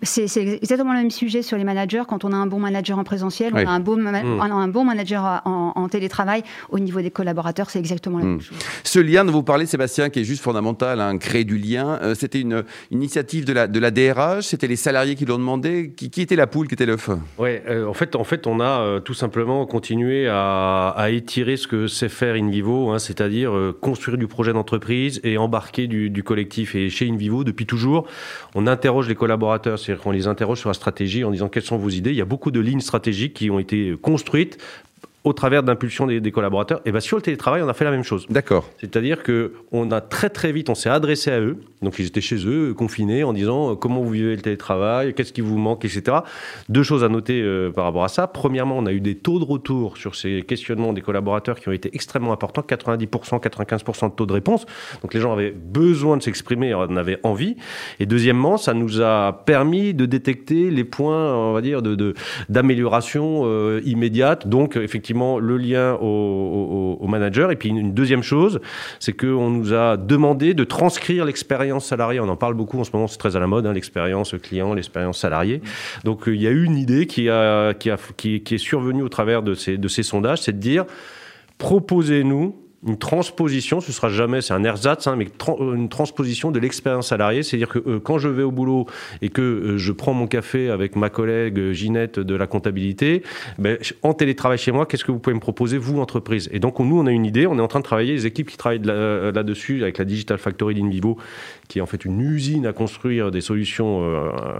C'est 0.02 0.24
exactement 0.36 0.92
le 0.92 0.98
même 0.98 1.10
sujet 1.10 1.42
sur 1.42 1.56
les 1.56 1.64
managers. 1.64 2.02
Quand 2.08 2.24
on 2.24 2.32
a 2.32 2.36
un 2.36 2.46
bon 2.46 2.58
manager 2.58 2.98
en 2.98 3.04
présentiel, 3.04 3.52
on, 3.54 3.58
a 3.58 3.70
un 3.70 3.80
bon 3.80 3.96
mmh. 3.96 4.38
on 4.40 4.40
a 4.40 4.54
un 4.54 4.68
bon 4.68 4.84
manager 4.84 5.42
en, 5.44 5.88
télétravail. 5.88 6.42
Au 6.70 6.78
niveau 6.78 7.00
des 7.00 7.10
collaborateurs, 7.10 7.70
c'est 7.70 7.78
exactement 7.78 8.18
la 8.18 8.24
même 8.24 8.36
mmh. 8.36 8.40
chose. 8.40 8.58
Ce 8.84 8.98
lien 8.98 9.24
dont 9.24 9.32
vous 9.32 9.42
parlez, 9.42 9.66
Sébastien, 9.66 10.10
qui 10.10 10.20
est 10.20 10.24
juste 10.24 10.42
fondamental, 10.42 11.00
hein, 11.00 11.18
créer 11.18 11.44
du 11.44 11.58
lien, 11.58 11.98
euh, 12.02 12.14
c'était 12.14 12.40
une, 12.40 12.64
initiative 12.90 13.44
de 13.44 13.52
la, 13.52 13.66
de 13.66 13.78
la 13.78 13.90
DRH, 13.90 14.44
c'était 14.44 14.66
les 14.66 14.76
salariés 14.76 15.14
qui 15.14 15.24
l'ont 15.24 15.38
demandé. 15.38 15.92
Qui, 15.96 16.10
qui, 16.10 16.22
était 16.22 16.36
la 16.36 16.46
poule, 16.46 16.68
qui 16.68 16.74
était 16.74 16.86
l'œuf? 16.86 17.10
Oui, 17.38 17.50
en, 17.68 17.94
fait, 17.94 18.16
en 18.16 18.24
fait, 18.24 18.46
on 18.46 18.60
a 18.60 19.00
tout 19.00 19.14
simplement 19.14 19.66
continué 19.66 20.28
à, 20.28 20.88
à, 20.88 21.10
étirer 21.10 21.56
ce 21.56 21.66
que 21.66 21.86
sait 21.86 22.08
faire 22.08 22.34
InVivo, 22.34 22.90
hein, 22.90 22.98
c'est-à-dire 22.98 23.52
construire 23.80 24.18
du 24.18 24.26
projet 24.26 24.52
d'entreprise 24.52 25.20
et 25.24 25.38
embarquer 25.38 25.86
du, 25.86 26.09
du 26.12 26.22
collectif. 26.22 26.74
Et 26.74 26.90
chez 26.90 27.08
InVivo, 27.08 27.44
depuis 27.44 27.66
toujours, 27.66 28.06
on 28.54 28.66
interroge 28.66 29.08
les 29.08 29.14
collaborateurs, 29.14 29.78
c'est-à-dire 29.78 30.02
qu'on 30.02 30.10
les 30.10 30.26
interroge 30.26 30.58
sur 30.58 30.68
la 30.68 30.74
stratégie 30.74 31.24
en 31.24 31.30
disant 31.30 31.48
quelles 31.48 31.62
sont 31.62 31.78
vos 31.78 31.90
idées. 31.90 32.10
Il 32.10 32.16
y 32.16 32.22
a 32.22 32.26
beaucoup 32.26 32.50
de 32.50 32.60
lignes 32.60 32.80
stratégiques 32.80 33.34
qui 33.34 33.50
ont 33.50 33.58
été 33.58 33.96
construites 34.00 34.58
au 35.24 35.32
travers 35.32 35.62
d'impulsion 35.62 36.06
des, 36.06 36.20
des, 36.20 36.32
collaborateurs. 36.32 36.80
Et 36.86 36.92
bien 36.92 37.00
sur 37.00 37.16
le 37.16 37.22
télétravail, 37.22 37.62
on 37.62 37.68
a 37.68 37.74
fait 37.74 37.84
la 37.84 37.90
même 37.90 38.04
chose. 38.04 38.26
D'accord. 38.30 38.68
C'est-à-dire 38.78 39.22
que 39.22 39.52
on 39.70 39.90
a 39.90 40.00
très 40.00 40.30
très 40.30 40.50
vite, 40.50 40.70
on 40.70 40.74
s'est 40.74 40.88
adressé 40.88 41.30
à 41.30 41.40
eux. 41.40 41.58
Donc 41.82 41.98
ils 41.98 42.06
étaient 42.06 42.20
chez 42.20 42.46
eux, 42.46 42.74
confinés, 42.74 43.22
en 43.24 43.32
disant 43.32 43.72
euh, 43.72 43.74
comment 43.74 44.00
vous 44.00 44.10
vivez 44.10 44.36
le 44.36 44.42
télétravail, 44.42 45.14
qu'est-ce 45.14 45.32
qui 45.32 45.42
vous 45.42 45.58
manque, 45.58 45.84
etc. 45.84 46.18
Deux 46.68 46.82
choses 46.82 47.04
à 47.04 47.08
noter 47.08 47.42
euh, 47.42 47.70
par 47.70 47.84
rapport 47.84 48.04
à 48.04 48.08
ça. 48.08 48.26
Premièrement, 48.26 48.78
on 48.78 48.86
a 48.86 48.92
eu 48.92 49.00
des 49.00 49.14
taux 49.14 49.38
de 49.38 49.44
retour 49.44 49.98
sur 49.98 50.14
ces 50.14 50.42
questionnements 50.42 50.92
des 50.92 51.02
collaborateurs 51.02 51.60
qui 51.60 51.68
ont 51.68 51.72
été 51.72 51.90
extrêmement 51.94 52.32
importants, 52.32 52.62
90%, 52.66 53.40
95% 53.40 54.10
de 54.10 54.14
taux 54.14 54.26
de 54.26 54.32
réponse. 54.32 54.64
Donc 55.02 55.12
les 55.12 55.20
gens 55.20 55.32
avaient 55.32 55.52
besoin 55.52 56.16
de 56.16 56.22
s'exprimer, 56.22 56.72
en 56.72 56.96
avaient 56.96 57.18
envie. 57.24 57.56
Et 57.98 58.06
deuxièmement, 58.06 58.56
ça 58.56 58.72
nous 58.72 59.02
a 59.02 59.42
permis 59.44 59.92
de 59.92 60.06
détecter 60.06 60.70
les 60.70 60.84
points, 60.84 61.34
on 61.34 61.52
va 61.52 61.60
dire, 61.60 61.82
de 61.82 62.14
d'amélioration 62.48 63.42
euh, 63.44 63.80
immédiate. 63.84 64.48
Donc 64.48 64.76
effectivement 64.76 65.09
le 65.12 65.56
lien 65.56 65.94
au, 66.00 67.06
manager. 67.08 67.50
Et 67.50 67.56
puis 67.56 67.70
une 67.70 67.92
deuxième 67.92 68.22
chose, 68.22 68.60
c'est 69.00 69.12
qu'on 69.12 69.50
nous 69.50 69.74
a 69.74 69.96
demandé 69.96 70.54
de 70.54 70.64
transcrire 70.64 71.24
l'expérience 71.24 71.86
salariée. 71.86 72.20
On 72.20 72.28
en 72.28 72.36
parle 72.36 72.54
beaucoup 72.54 72.78
en 72.78 72.84
ce 72.84 72.90
moment, 72.92 73.08
c'est 73.08 73.18
très 73.18 73.36
à 73.36 73.40
la 73.40 73.46
mode, 73.46 73.66
hein, 73.66 73.72
l'expérience 73.72 74.34
client, 74.42 74.74
l'expérience 74.74 75.18
salariée. 75.18 75.60
Donc 76.04 76.28
euh, 76.28 76.34
il 76.34 76.42
y 76.42 76.46
a 76.46 76.50
une 76.50 76.76
idée 76.76 77.06
qui, 77.06 77.28
a, 77.28 77.74
qui, 77.74 77.90
a, 77.90 77.98
qui 78.16 78.36
est 78.36 78.58
survenue 78.58 79.02
au 79.02 79.08
travers 79.08 79.42
de 79.42 79.54
ces, 79.54 79.76
de 79.76 79.88
ces 79.88 80.02
sondages, 80.02 80.42
c'est 80.42 80.52
de 80.52 80.58
dire 80.58 80.84
proposez-nous 81.58 82.56
une 82.86 82.96
transposition, 82.96 83.80
ce 83.80 83.92
sera 83.92 84.08
jamais, 84.08 84.40
c'est 84.40 84.54
un 84.54 84.64
ersatz, 84.64 85.06
hein, 85.06 85.14
mais 85.14 85.28
une 85.60 85.90
transposition 85.90 86.50
de 86.50 86.58
l'expérience 86.58 87.08
salariée. 87.08 87.42
C'est-à-dire 87.42 87.68
que 87.68 87.78
euh, 87.86 88.00
quand 88.00 88.18
je 88.18 88.28
vais 88.28 88.42
au 88.42 88.50
boulot 88.50 88.86
et 89.20 89.28
que 89.28 89.42
euh, 89.42 89.78
je 89.78 89.92
prends 89.92 90.14
mon 90.14 90.26
café 90.26 90.70
avec 90.70 90.96
ma 90.96 91.10
collègue 91.10 91.58
euh, 91.58 91.72
Ginette 91.74 92.18
de 92.18 92.34
la 92.34 92.46
comptabilité, 92.46 93.22
ben, 93.58 93.76
en 94.02 94.14
télétravail 94.14 94.56
chez 94.56 94.72
moi, 94.72 94.86
qu'est-ce 94.86 95.04
que 95.04 95.12
vous 95.12 95.18
pouvez 95.18 95.34
me 95.34 95.40
proposer, 95.40 95.76
vous, 95.76 96.00
entreprise? 96.00 96.48
Et 96.52 96.58
donc, 96.58 96.78
nous, 96.78 96.98
on 96.98 97.06
a 97.06 97.10
une 97.10 97.26
idée, 97.26 97.46
on 97.46 97.58
est 97.58 97.62
en 97.62 97.68
train 97.68 97.80
de 97.80 97.84
travailler, 97.84 98.14
les 98.14 98.24
équipes 98.24 98.48
qui 98.48 98.56
travaillent 98.56 98.82
là-dessus, 98.82 99.82
avec 99.82 99.98
la 99.98 100.06
Digital 100.06 100.38
Factory 100.38 100.74
d'Invivo, 100.74 101.18
qui 101.68 101.80
est 101.80 101.82
en 101.82 101.86
fait 101.86 102.06
une 102.06 102.20
usine 102.20 102.66
à 102.66 102.72
construire 102.72 103.30
des 103.30 103.42
solutions 103.42 104.02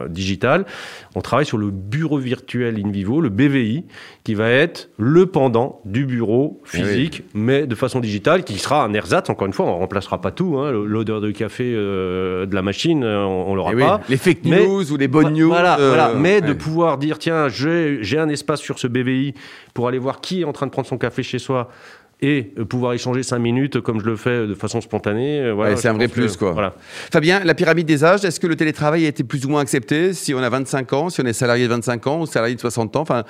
digitales. 0.08 0.66
On 1.14 1.20
travaille 1.22 1.46
sur 1.46 1.58
le 1.58 1.70
bureau 1.70 2.18
virtuel 2.18 2.78
InVivo, 2.84 3.20
le 3.20 3.30
BVI, 3.30 3.84
qui 4.24 4.34
va 4.34 4.50
être 4.50 4.90
le 4.98 5.26
pendant 5.26 5.80
du 5.84 6.04
bureau 6.04 6.60
eh 6.66 6.76
physique, 6.76 7.22
mais 7.34 7.66
de 7.66 7.74
façon 7.74 7.98
digitale 7.98 8.09
qui 8.44 8.58
sera 8.58 8.84
un 8.84 8.92
ersatz, 8.92 9.30
encore 9.30 9.46
une 9.46 9.52
fois, 9.52 9.66
on 9.66 9.74
ne 9.74 9.78
remplacera 9.78 10.20
pas 10.20 10.30
tout. 10.30 10.58
Hein. 10.58 10.72
L'odeur 10.72 11.20
de 11.20 11.30
café 11.30 11.72
euh, 11.74 12.46
de 12.46 12.54
la 12.54 12.62
machine, 12.62 13.04
euh, 13.04 13.24
on 13.24 13.52
ne 13.52 13.56
l'aura 13.56 13.72
eh 13.74 13.78
pas. 13.78 14.00
Les 14.08 14.16
fake 14.16 14.44
news 14.44 14.92
ou 14.92 14.96
les 14.96 15.08
bonnes 15.08 15.34
news. 15.34 15.48
Voilà, 15.48 15.78
euh, 15.78 16.14
mais 16.16 16.40
de 16.40 16.52
pouvoir 16.52 16.98
dire, 16.98 17.18
tiens, 17.18 17.48
j'ai 17.48 18.18
un 18.18 18.28
espace 18.28 18.60
sur 18.60 18.78
ce 18.78 18.86
BVI 18.86 19.34
pour 19.74 19.88
aller 19.88 19.98
voir 19.98 20.20
qui 20.20 20.42
est 20.42 20.44
en 20.44 20.52
train 20.52 20.66
de 20.66 20.72
prendre 20.72 20.88
son 20.88 20.98
café 20.98 21.22
chez 21.22 21.38
soi 21.38 21.68
et 22.22 22.42
pouvoir 22.68 22.92
échanger 22.92 23.22
cinq 23.22 23.38
minutes 23.38 23.80
comme 23.80 24.00
je 24.00 24.06
le 24.06 24.16
fais 24.16 24.46
de 24.46 24.54
façon 24.54 24.80
spontanée. 24.80 25.50
Voilà, 25.52 25.76
c'est 25.76 25.88
un 25.88 25.94
vrai 25.94 26.08
plus, 26.08 26.36
quoi. 26.36 26.52
Voilà. 26.52 26.74
Fabien, 27.12 27.40
la 27.44 27.54
pyramide 27.54 27.86
des 27.86 28.04
âges, 28.04 28.24
est-ce 28.24 28.40
que 28.40 28.46
le 28.46 28.56
télétravail 28.56 29.04
a 29.06 29.08
été 29.08 29.24
plus 29.24 29.46
ou 29.46 29.48
moins 29.48 29.60
accepté 29.60 30.12
si 30.12 30.34
on 30.34 30.38
a 30.38 30.48
25 30.48 30.92
ans, 30.92 31.10
si 31.10 31.20
on 31.20 31.24
est 31.24 31.32
salarié 31.32 31.64
de 31.64 31.70
25 31.70 32.06
ans 32.06 32.20
ou 32.20 32.26
salarié 32.26 32.54
de 32.54 32.60
60 32.60 32.96
ans? 32.96 33.00
Enfin, 33.00 33.24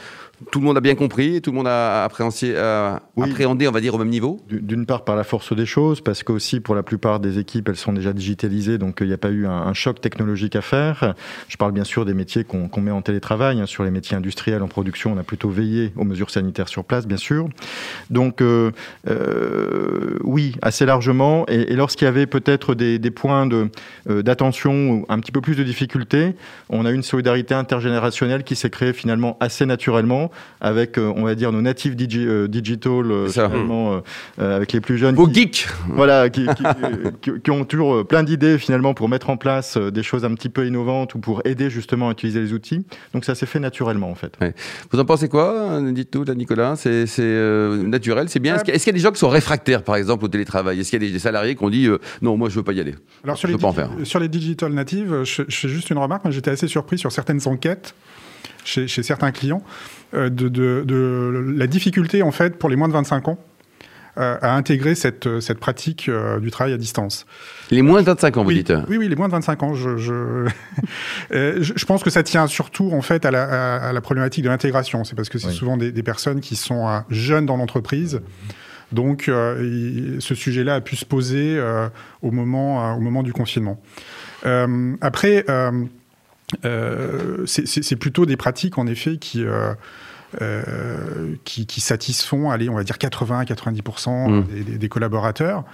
tout 0.50 0.59
le 0.59 0.64
monde 0.64 0.76
a 0.76 0.80
bien 0.80 0.94
compris, 0.94 1.40
tout 1.40 1.50
le 1.50 1.56
monde 1.56 1.68
a 1.68 2.04
appréhendé, 2.04 2.56
appréhendé 2.56 3.68
on 3.68 3.73
va 3.73 3.80
dire, 3.80 3.94
au 3.94 3.99
même 3.99 4.09
niveau? 4.09 4.40
D'une 4.50 4.87
part, 4.87 5.04
par 5.04 5.16
la 5.16 5.25
force 5.25 5.54
des 5.54 5.66
choses, 5.66 6.00
parce 6.00 6.23
qu'aussi, 6.23 6.61
pour 6.61 6.75
la 6.75 6.82
plupart 6.82 7.20
des 7.20 7.38
équipes, 7.38 7.68
elles 7.68 7.76
sont 7.76 7.92
déjà 7.92 8.12
digitalisées, 8.12 8.78
donc 8.78 8.99
il 9.00 9.06
n'y 9.06 9.12
a 9.12 9.18
pas 9.18 9.30
eu 9.30 9.47
un, 9.47 9.73
choc 9.75 10.00
technologique 10.00 10.56
à 10.56 10.62
faire. 10.62 11.14
Je 11.49 11.56
parle 11.56 11.73
bien 11.73 11.85
sûr 11.85 12.04
des 12.04 12.14
métiers 12.14 12.44
qu'on 12.44 12.80
met 12.80 12.90
en 12.90 13.02
télétravail. 13.02 13.61
Hein. 13.61 13.66
Sur 13.66 13.85
les 13.85 13.90
métiers 13.90 14.16
industriels 14.16 14.62
en 14.62 14.68
production, 14.68 15.12
on 15.12 15.18
a 15.18 15.23
plutôt 15.23 15.49
veillé 15.49 15.92
aux 15.97 16.04
mesures 16.04 16.30
sanitaires 16.30 16.68
sur 16.68 16.85
place, 16.85 17.06
bien 17.06 17.16
sûr. 17.16 17.49
Donc, 18.11 18.42
euh, 18.42 18.73
euh, 19.08 20.18
oui, 20.22 20.54
assez 20.62 20.87
largement. 20.87 21.46
Et, 21.49 21.75
lorsqu'il 21.75 22.04
y 22.04 22.08
avait 22.08 22.26
peut-être 22.26 22.75
des, 22.75 22.99
points 23.10 23.49
euh, 23.50 24.22
d'attention 24.22 24.90
ou 24.90 25.06
un 25.08 25.18
petit 25.18 25.32
peu 25.32 25.40
plus 25.40 25.56
de 25.56 25.62
difficultés, 25.62 26.34
on 26.68 26.87
a 26.87 26.90
eu 26.90 26.94
une 26.94 27.02
solidarité 27.02 27.54
intergénérationnelle 27.54 28.44
qui 28.44 28.56
s'est 28.56 28.70
créée 28.70 28.92
finalement 28.92 29.37
assez 29.40 29.66
naturellement 29.66 30.30
avec, 30.60 30.99
euh, 30.99 31.12
on 31.16 31.25
va 31.25 31.34
dire, 31.34 31.52
nos 31.52 31.62
natifs 31.62 31.94
euh, 31.99 32.49
digital, 32.49 33.10
euh, 33.10 34.00
avec 34.38 34.72
les 34.72 34.80
plus 34.80 34.99
jeunes. 34.99 35.14
Vos 35.14 35.30
geeks 35.30 35.69
Voilà, 35.88 36.28
qui, 36.30 36.47
qui, 37.23 37.50
ont 37.50 37.64
toujours 37.64 38.06
plein 38.06 38.23
d'idées 38.23 38.58
finalement 38.58 38.95
pour 38.95 39.08
mettre 39.08 39.30
en 39.30 39.36
place 39.36 39.76
des 39.76 40.02
choses 40.02 40.25
un 40.25 40.34
petit 40.34 40.49
peu 40.49 40.66
innovantes 40.66 41.14
ou 41.14 41.19
pour 41.19 41.43
aider 41.45 41.71
justement 41.71 42.08
à 42.08 42.12
utiliser 42.12 42.40
les 42.40 42.52
outils. 42.52 42.84
Donc 43.14 43.25
ça 43.25 43.34
s'est 43.34 43.47
fait 43.47 43.60
naturellement 43.60 44.10
en 44.10 44.14
fait. 44.14 44.36
Vous 44.90 45.00
en 45.00 45.04
pensez 45.04 45.28
quoi 45.28 45.80
Dites-nous, 45.82 46.25
Nicolas? 46.34 46.76
C'est 46.76 47.06
naturel, 47.84 48.28
c'est 48.28 48.40
bien. 48.40 48.56
Est-ce 48.71 48.85
qu'il 48.85 48.93
y, 48.93 48.97
a 48.97 48.99
des 48.99 49.02
gens 49.02 49.13
qui 49.13 49.19
sont 49.19 49.28
réfractaires, 49.28 49.83
par 49.83 49.97
exemple, 49.97 50.25
au 50.25 50.28
télétravail? 50.28 50.80
Est-ce 50.80 50.91
qu'il 50.91 51.02
y 51.02 51.09
a 51.09 51.13
des, 51.13 51.19
salariés 51.19 51.56
qui 51.56 51.65
ont 51.65 51.71
dit 51.71 51.89
non, 52.23 52.37
moi 52.37 52.49
je 52.49 52.56
veux 52.56 52.63
pas 52.63 52.73
y 52.73 52.80
aller? 52.80 52.95
Alors 53.25 53.37
sur, 53.37 53.49
les, 53.49 53.56
sur 54.04 54.21
les 54.21 54.28
digital 54.28 54.73
natives, 54.73 55.25
je, 55.25 55.43
je 55.47 55.56
fais 55.56 55.69
juste 55.69 55.91
une 55.91 55.99
remarque. 55.99 56.28
J'étais 56.30 56.50
assez 56.50 56.69
surpris 56.69 56.99
sur 56.99 57.13
certaines 57.13 57.47
enquêtes 57.47 57.95
chez, 58.65 58.89
chez 58.89 59.02
certains 59.02 59.33
clients. 59.33 59.63
Euh, 60.15 60.28
de, 60.28 60.49
de, 60.49 61.54
la 61.56 61.67
difficulté, 61.67 62.23
en 62.23 62.33
fait, 62.33 62.59
pour 62.59 62.69
les 62.69 62.76
moins 62.76 62.89
de 62.89 62.93
25 62.93 63.28
ans, 63.28 63.39
euh, 64.19 64.37
à 64.43 64.56
intégrer 64.56 64.97
cette, 64.97 65.41
cette 65.41 65.61
pratique 65.61 66.09
euh, 66.09 66.41
du 66.41 66.50
travail 66.50 66.73
à 66.73 66.76
distance. 66.76 67.26
Les 67.71 67.83
moins 67.83 68.00
de 68.00 68.06
25 68.06 68.37
ans, 68.39 68.45
vous 68.45 68.52
dites 68.52 68.73
Oui, 68.89 68.97
oui, 68.97 69.09
les 69.09 69.15
moins 69.15 69.28
de 69.28 69.33
25 69.33 69.63
ans. 69.63 69.75
Je, 69.75 69.97
je, 69.99 70.49
je, 71.61 71.85
pense 71.85 72.02
que 72.02 72.11
ça 72.11 72.25
tient 72.25 72.49
surtout 72.49 72.91
en 72.93 73.02
fait 73.02 73.25
à 73.25 73.30
la, 73.30 73.76
à, 73.76 73.93
la 73.93 74.00
problématique 74.00 74.43
de 74.43 74.49
l'intégration. 74.49 75.04
C'est 75.04 75.15
parce 75.15 75.28
que 75.28 75.39
c'est 75.39 75.52
souvent 75.52 75.76
des, 75.76 75.93
des, 75.93 76.02
personnes 76.02 76.41
qui 76.41 76.56
sont 76.56 77.02
jeunes 77.09 77.47
dans 77.47 77.56
l'entreprise. 77.56 78.21
Donc, 78.93 79.25
ce 79.26 80.35
sujet-là 80.35 80.76
a 80.76 80.81
pu 80.81 80.97
se 80.97 81.05
poser 81.05 81.61
au, 82.23 82.31
moment, 82.31 82.95
au 82.97 83.00
moment 83.00 83.23
du 83.23 83.33
confinement. 83.33 83.81
après, 85.00 85.45
euh, 86.65 87.45
c'est 87.47 87.97
plutôt 87.97 88.26
des 88.26 88.37
pratiques, 88.37 88.79
en 88.79 88.87
effet, 88.87 89.19
qui, 89.19 89.45
euh, 89.45 89.73
euh, 90.41 91.35
qui, 91.45 91.67
qui, 91.67 91.81
satisfont, 91.81 92.50
allez, 92.50 92.69
on 92.69 92.75
va 92.75 92.85
dire 92.85 92.99
80 92.99 93.41
à 93.41 93.45
90% 93.45 94.29
mmh. 94.29 94.45
des, 94.65 94.79
des, 94.79 94.89
collaborateurs. 94.89 95.65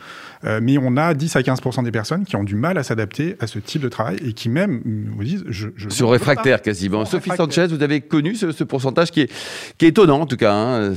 Euh, 0.45 0.61
mais 0.63 0.79
on 0.79 0.97
a 0.97 1.15
10 1.15 1.37
à 1.37 1.41
15% 1.41 1.85
des 1.85 1.91
personnes 1.91 2.25
qui 2.25 2.37
ont 2.37 2.45
du 2.45 2.55
mal 2.55 2.79
à 2.79 2.83
s'adapter 2.83 3.37
à 3.41 3.47
ce 3.47 3.59
type 3.59 3.83
de 3.83 3.89
travail 3.89 4.17
et 4.25 4.33
qui 4.33 4.49
même 4.49 4.83
vous 5.17 5.25
disent 5.25 5.45
je, 5.49 5.69
je 5.77 5.89
sur 5.89 6.11
réfractaire 6.11 6.63
quasiment. 6.63 7.05
Sophie 7.05 7.31
Sanchez, 7.37 7.69
vous 7.69 7.83
avez 7.83 8.01
connu 8.01 8.35
ce, 8.35 8.65
pourcentage 8.65 9.11
qui 9.11 9.23
est, 9.23 9.33
qui 9.79 9.87
est 9.87 9.89
étonnant 9.89 10.21
en 10.21 10.27
tout 10.27 10.37
cas. 10.37 10.53
Hein, 10.53 10.95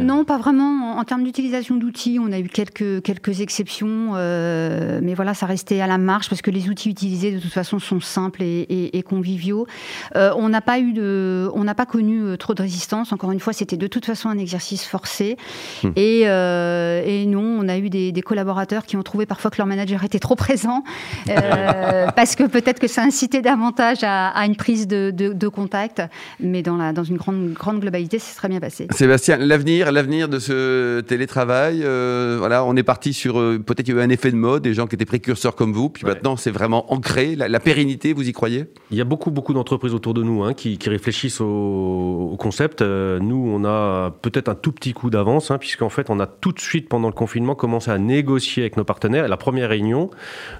non, 0.00 0.24
pas 0.24 0.38
vraiment. 0.38 0.98
En, 0.98 1.04
termes 1.04 1.24
d'utilisation 1.24 1.76
d'outils, 1.76 2.18
on 2.20 2.32
a 2.32 2.38
eu 2.38 2.48
quelques, 2.48 3.02
quelques 3.02 3.40
exceptions, 3.40 4.12
euh, 4.14 5.00
mais 5.02 5.14
voilà, 5.14 5.34
ça 5.34 5.46
restait 5.46 5.80
à 5.80 5.86
la 5.86 5.98
marge 5.98 6.28
parce 6.28 6.42
que 6.42 6.50
les 6.50 6.68
outils 6.68 6.90
utilisés 6.90 7.32
de 7.32 7.38
toute 7.38 7.52
façon 7.52 7.78
sont 7.78 8.00
simples 8.00 8.42
et, 8.42 8.66
et, 8.92 9.02
conviviaux. 9.02 9.66
on 10.14 10.48
n'a 10.48 10.60
pas 10.60 10.78
eu 10.78 10.92
de, 10.92 11.50
on 11.54 11.64
n'a 11.64 11.74
pas 11.74 11.86
connu 11.86 12.36
trop 12.38 12.54
de 12.54 12.62
résistance 12.62 13.12
encore 13.12 13.32
une 13.32 13.40
fois, 13.40 13.52
c'était 13.52 13.76
de 13.76 13.86
toute 13.86 14.04
façon 14.04 14.28
un 14.28 14.38
exercice 14.38 14.84
forcé. 14.84 15.36
Hmm. 15.82 15.90
Et, 15.96 16.22
euh, 16.26 17.02
et, 17.04 17.26
non, 17.26 17.42
on 17.42 17.68
a 17.68 17.78
eu 17.78 17.90
des, 17.90 18.12
collaborateurs 18.22 18.71
qui 18.80 18.96
ont 18.96 19.02
trouvé 19.02 19.26
parfois 19.26 19.50
que 19.50 19.58
leur 19.58 19.66
manager 19.66 20.02
était 20.04 20.18
trop 20.18 20.34
présent, 20.34 20.82
euh, 21.28 22.06
parce 22.16 22.34
que 22.34 22.44
peut-être 22.44 22.80
que 22.80 22.88
ça 22.88 23.02
incitait 23.02 23.42
davantage 23.42 23.98
à, 24.02 24.44
une 24.46 24.56
prise 24.56 24.86
de, 24.86 25.48
contact. 25.48 26.02
Mais 26.40 26.62
dans, 26.62 26.76
la, 26.76 26.92
dans 26.92 27.04
une 27.04 27.18
grande, 27.18 27.52
grande 27.52 27.80
globalité, 27.80 28.18
c'est 28.18 28.34
très 28.34 28.48
bien 28.48 28.60
passé. 28.60 28.86
Sébastien, 28.90 29.36
l'avenir, 29.36 29.92
l'avenir 29.92 30.28
de 30.28 30.38
ce 30.38 31.00
télétravail, 31.00 31.82
euh, 31.82 32.36
voilà, 32.38 32.64
on 32.64 32.74
est 32.76 32.82
parti 32.82 33.12
sur 33.12 33.34
peut-être 33.34 33.82
qu'il 33.82 33.94
y 33.94 33.98
a 33.98 34.00
eu 34.00 34.04
un 34.04 34.08
effet 34.08 34.30
de 34.30 34.36
mode, 34.36 34.62
des 34.62 34.72
gens 34.72 34.86
qui 34.86 34.94
étaient 34.94 35.04
précurseurs 35.04 35.54
comme 35.54 35.72
vous, 35.72 35.90
puis 35.90 36.04
maintenant 36.06 36.36
c'est 36.36 36.50
vraiment 36.50 36.90
ancré. 36.92 37.36
La, 37.36 37.60
pérennité, 37.60 38.12
vous 38.12 38.28
y 38.28 38.32
croyez? 38.32 38.66
Il 38.90 38.96
y 38.96 39.00
a 39.00 39.04
beaucoup, 39.04 39.30
beaucoup 39.30 39.52
d'entreprises 39.52 39.94
autour 39.94 40.14
de 40.14 40.22
nous 40.22 40.42
hein, 40.42 40.54
qui, 40.54 40.78
réfléchissent 40.86 41.40
au, 41.40 42.30
au 42.32 42.36
concept. 42.36 42.82
Euh, 42.82 43.18
nous, 43.18 43.36
on 43.36 43.64
a 43.64 44.10
peut-être 44.22 44.48
un 44.48 44.54
tout 44.54 44.72
petit 44.72 44.92
coup 44.92 45.10
d'avance, 45.10 45.50
hein, 45.50 45.58
puisqu'en 45.58 45.88
fait, 45.88 46.10
on 46.10 46.20
a 46.20 46.26
tout 46.26 46.52
de 46.52 46.60
suite, 46.60 46.88
pendant 46.88 47.08
le 47.08 47.14
confinement, 47.14 47.54
commencé 47.54 47.90
à 47.90 47.98
négocier 47.98 48.61
avec 48.62 48.76
nos 48.76 48.84
partenaires. 48.84 49.28
la 49.28 49.36
première 49.36 49.68
réunion, 49.68 50.10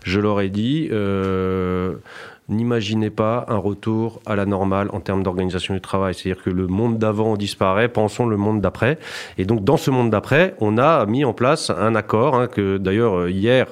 je 0.05 0.21
leur 0.21 0.41
ai 0.41 0.49
dit, 0.49 0.89
euh, 0.93 1.95
n'imaginez 2.49 3.11
pas 3.11 3.45
un 3.49 3.57
retour 3.57 4.21
à 4.27 4.37
la 4.37 4.47
normale 4.47 4.89
en 4.93 5.01
termes 5.01 5.23
d'organisation 5.23 5.75
du 5.75 5.81
travail. 5.81 6.15
C'est-à-dire 6.15 6.43
que 6.43 6.51
le 6.51 6.67
monde 6.67 6.99
d'avant 6.99 7.37
disparaît, 7.37 7.89
pensons 7.89 8.27
le 8.27 8.37
monde 8.37 8.61
d'après. 8.61 8.99
Et 9.39 9.45
donc, 9.45 9.65
dans 9.65 9.77
ce 9.77 9.91
monde 9.91 10.11
d'après, 10.11 10.55
on 10.61 10.79
a 10.79 11.07
mis 11.07 11.25
en 11.25 11.33
place 11.33 11.71
un 11.71 11.95
accord, 11.95 12.35
hein, 12.35 12.47
que 12.47 12.77
d'ailleurs, 12.79 13.29
hier, 13.29 13.67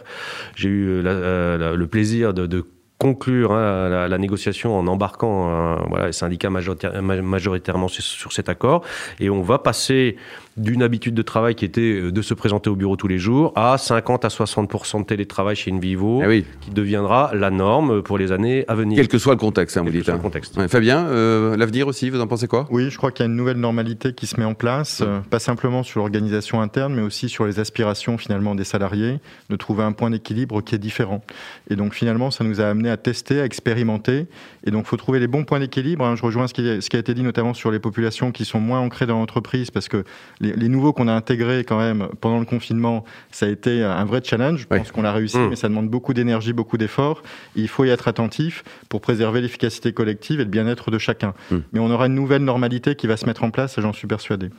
j'ai 0.56 0.68
eu 0.68 1.02
le 1.02 1.84
plaisir 1.86 2.34
de, 2.34 2.64
conclure 2.98 3.52
hein, 3.52 4.08
la, 4.08 4.18
négociation 4.18 4.78
en 4.78 4.86
embarquant 4.86 5.78
voilà, 5.88 6.06
les 6.06 6.12
syndicats 6.12 6.50
majoritairement 6.50 7.88
sur, 7.88 8.32
cet 8.32 8.50
accord. 8.50 8.84
Et 9.20 9.30
on 9.30 9.40
va 9.40 9.58
passer 9.58 10.16
d'une 10.60 10.82
habitude 10.82 11.14
de 11.14 11.22
travail 11.22 11.54
qui 11.54 11.64
était 11.64 11.80
euh, 11.80 12.12
de 12.12 12.22
se 12.22 12.34
présenter 12.34 12.70
au 12.70 12.76
bureau 12.76 12.96
tous 12.96 13.08
les 13.08 13.18
jours 13.18 13.52
à 13.56 13.78
50 13.78 14.24
à 14.24 14.28
60% 14.28 15.00
de 15.00 15.04
télétravail 15.06 15.56
chez 15.56 15.72
InVivo, 15.72 16.22
Eh 16.28 16.44
qui 16.60 16.70
deviendra 16.70 17.30
la 17.34 17.50
norme 17.50 18.02
pour 18.02 18.18
les 18.18 18.32
années 18.32 18.64
à 18.68 18.74
venir. 18.74 18.96
Quel 18.96 19.08
que 19.08 19.18
soit 19.18 19.32
le 19.34 19.38
contexte, 19.38 19.76
hein, 19.76 19.82
vous 19.82 19.90
dites. 19.90 20.04
soit 20.04 20.14
hein. 20.14 20.16
le 20.18 20.22
contexte. 20.22 20.56
Ouais, 20.56 20.68
Fabien, 20.68 21.06
euh, 21.06 21.56
l'avenir 21.56 21.86
aussi, 21.88 22.10
vous 22.10 22.20
en 22.20 22.26
pensez 22.26 22.46
quoi? 22.46 22.66
Oui, 22.70 22.90
je 22.90 22.96
crois 22.96 23.10
qu'il 23.10 23.24
y 23.24 23.28
a 23.28 23.30
une 23.30 23.36
nouvelle 23.36 23.56
normalité 23.56 24.12
qui 24.12 24.26
se 24.26 24.38
met 24.38 24.44
en 24.44 24.54
place, 24.54 25.00
euh, 25.02 25.20
pas 25.30 25.38
simplement 25.38 25.82
sur 25.82 26.00
l'organisation 26.00 26.60
interne, 26.60 26.94
mais 26.94 27.02
aussi 27.02 27.28
sur 27.28 27.46
les 27.46 27.58
aspirations 27.58 28.18
finalement 28.18 28.54
des 28.54 28.64
salariés, 28.64 29.18
de 29.48 29.56
trouver 29.56 29.82
un 29.82 29.92
point 29.92 30.10
d'équilibre 30.10 30.60
qui 30.60 30.74
est 30.74 30.78
différent. 30.78 31.22
Et 31.70 31.76
donc 31.76 31.94
finalement, 31.94 32.30
ça 32.30 32.44
nous 32.44 32.60
a 32.60 32.64
amené 32.64 32.90
à 32.90 32.96
tester, 32.96 33.40
à 33.40 33.44
expérimenter. 33.44 34.26
Et 34.66 34.70
donc, 34.70 34.84
il 34.84 34.88
faut 34.88 34.96
trouver 34.96 35.20
les 35.20 35.26
bons 35.26 35.44
points 35.44 35.60
d'équilibre. 35.60 36.04
hein. 36.04 36.16
Je 36.16 36.22
rejoins 36.22 36.46
ce 36.46 36.54
qui, 36.54 36.82
ce 36.82 36.90
qui 36.90 36.96
a 36.96 36.98
été 37.00 37.14
dit 37.14 37.22
notamment 37.22 37.54
sur 37.54 37.70
les 37.70 37.78
populations 37.78 38.30
qui 38.32 38.44
sont 38.44 38.60
moins 38.60 38.80
ancrées 38.80 39.06
dans 39.06 39.18
l'entreprise, 39.18 39.70
parce 39.70 39.88
que 39.88 40.04
les, 40.40 40.49
les 40.56 40.68
nouveaux 40.68 40.92
qu'on 40.92 41.08
a 41.08 41.12
intégrés 41.12 41.64
quand 41.64 41.78
même 41.78 42.08
pendant 42.20 42.38
le 42.38 42.44
confinement, 42.44 43.04
ça 43.30 43.46
a 43.46 43.48
été 43.48 43.82
un 43.82 44.04
vrai 44.04 44.20
challenge. 44.24 44.60
Je 44.60 44.66
Oui. 44.70 44.78
pense 44.78 44.92
qu'on 44.92 45.02
l'a 45.02 45.12
réussi, 45.12 45.38
Mm. 45.38 45.48
mais 45.50 45.56
ça 45.56 45.68
demande 45.68 45.88
beaucoup 45.88 46.14
d'énergie, 46.14 46.52
beaucoup 46.52 46.76
d'efforts. 46.78 47.22
Il 47.56 47.68
faut 47.68 47.84
y 47.84 47.88
être 47.90 48.08
attentif 48.08 48.64
pour 48.88 49.00
préserver 49.00 49.40
l'efficacité 49.40 49.92
collective 49.92 50.40
et 50.40 50.44
le 50.44 50.50
bien-être 50.50 50.90
de 50.90 50.98
chacun. 50.98 51.34
Mm. 51.50 51.56
Mais 51.72 51.80
on 51.80 51.90
aura 51.90 52.06
une 52.06 52.14
nouvelle 52.14 52.42
normalité 52.44 52.94
qui 52.94 53.06
va 53.06 53.16
se 53.16 53.26
mettre 53.26 53.44
en 53.44 53.50
place, 53.50 53.78
j'en 53.80 53.92
suis 53.92 54.06
persuadé. 54.06 54.50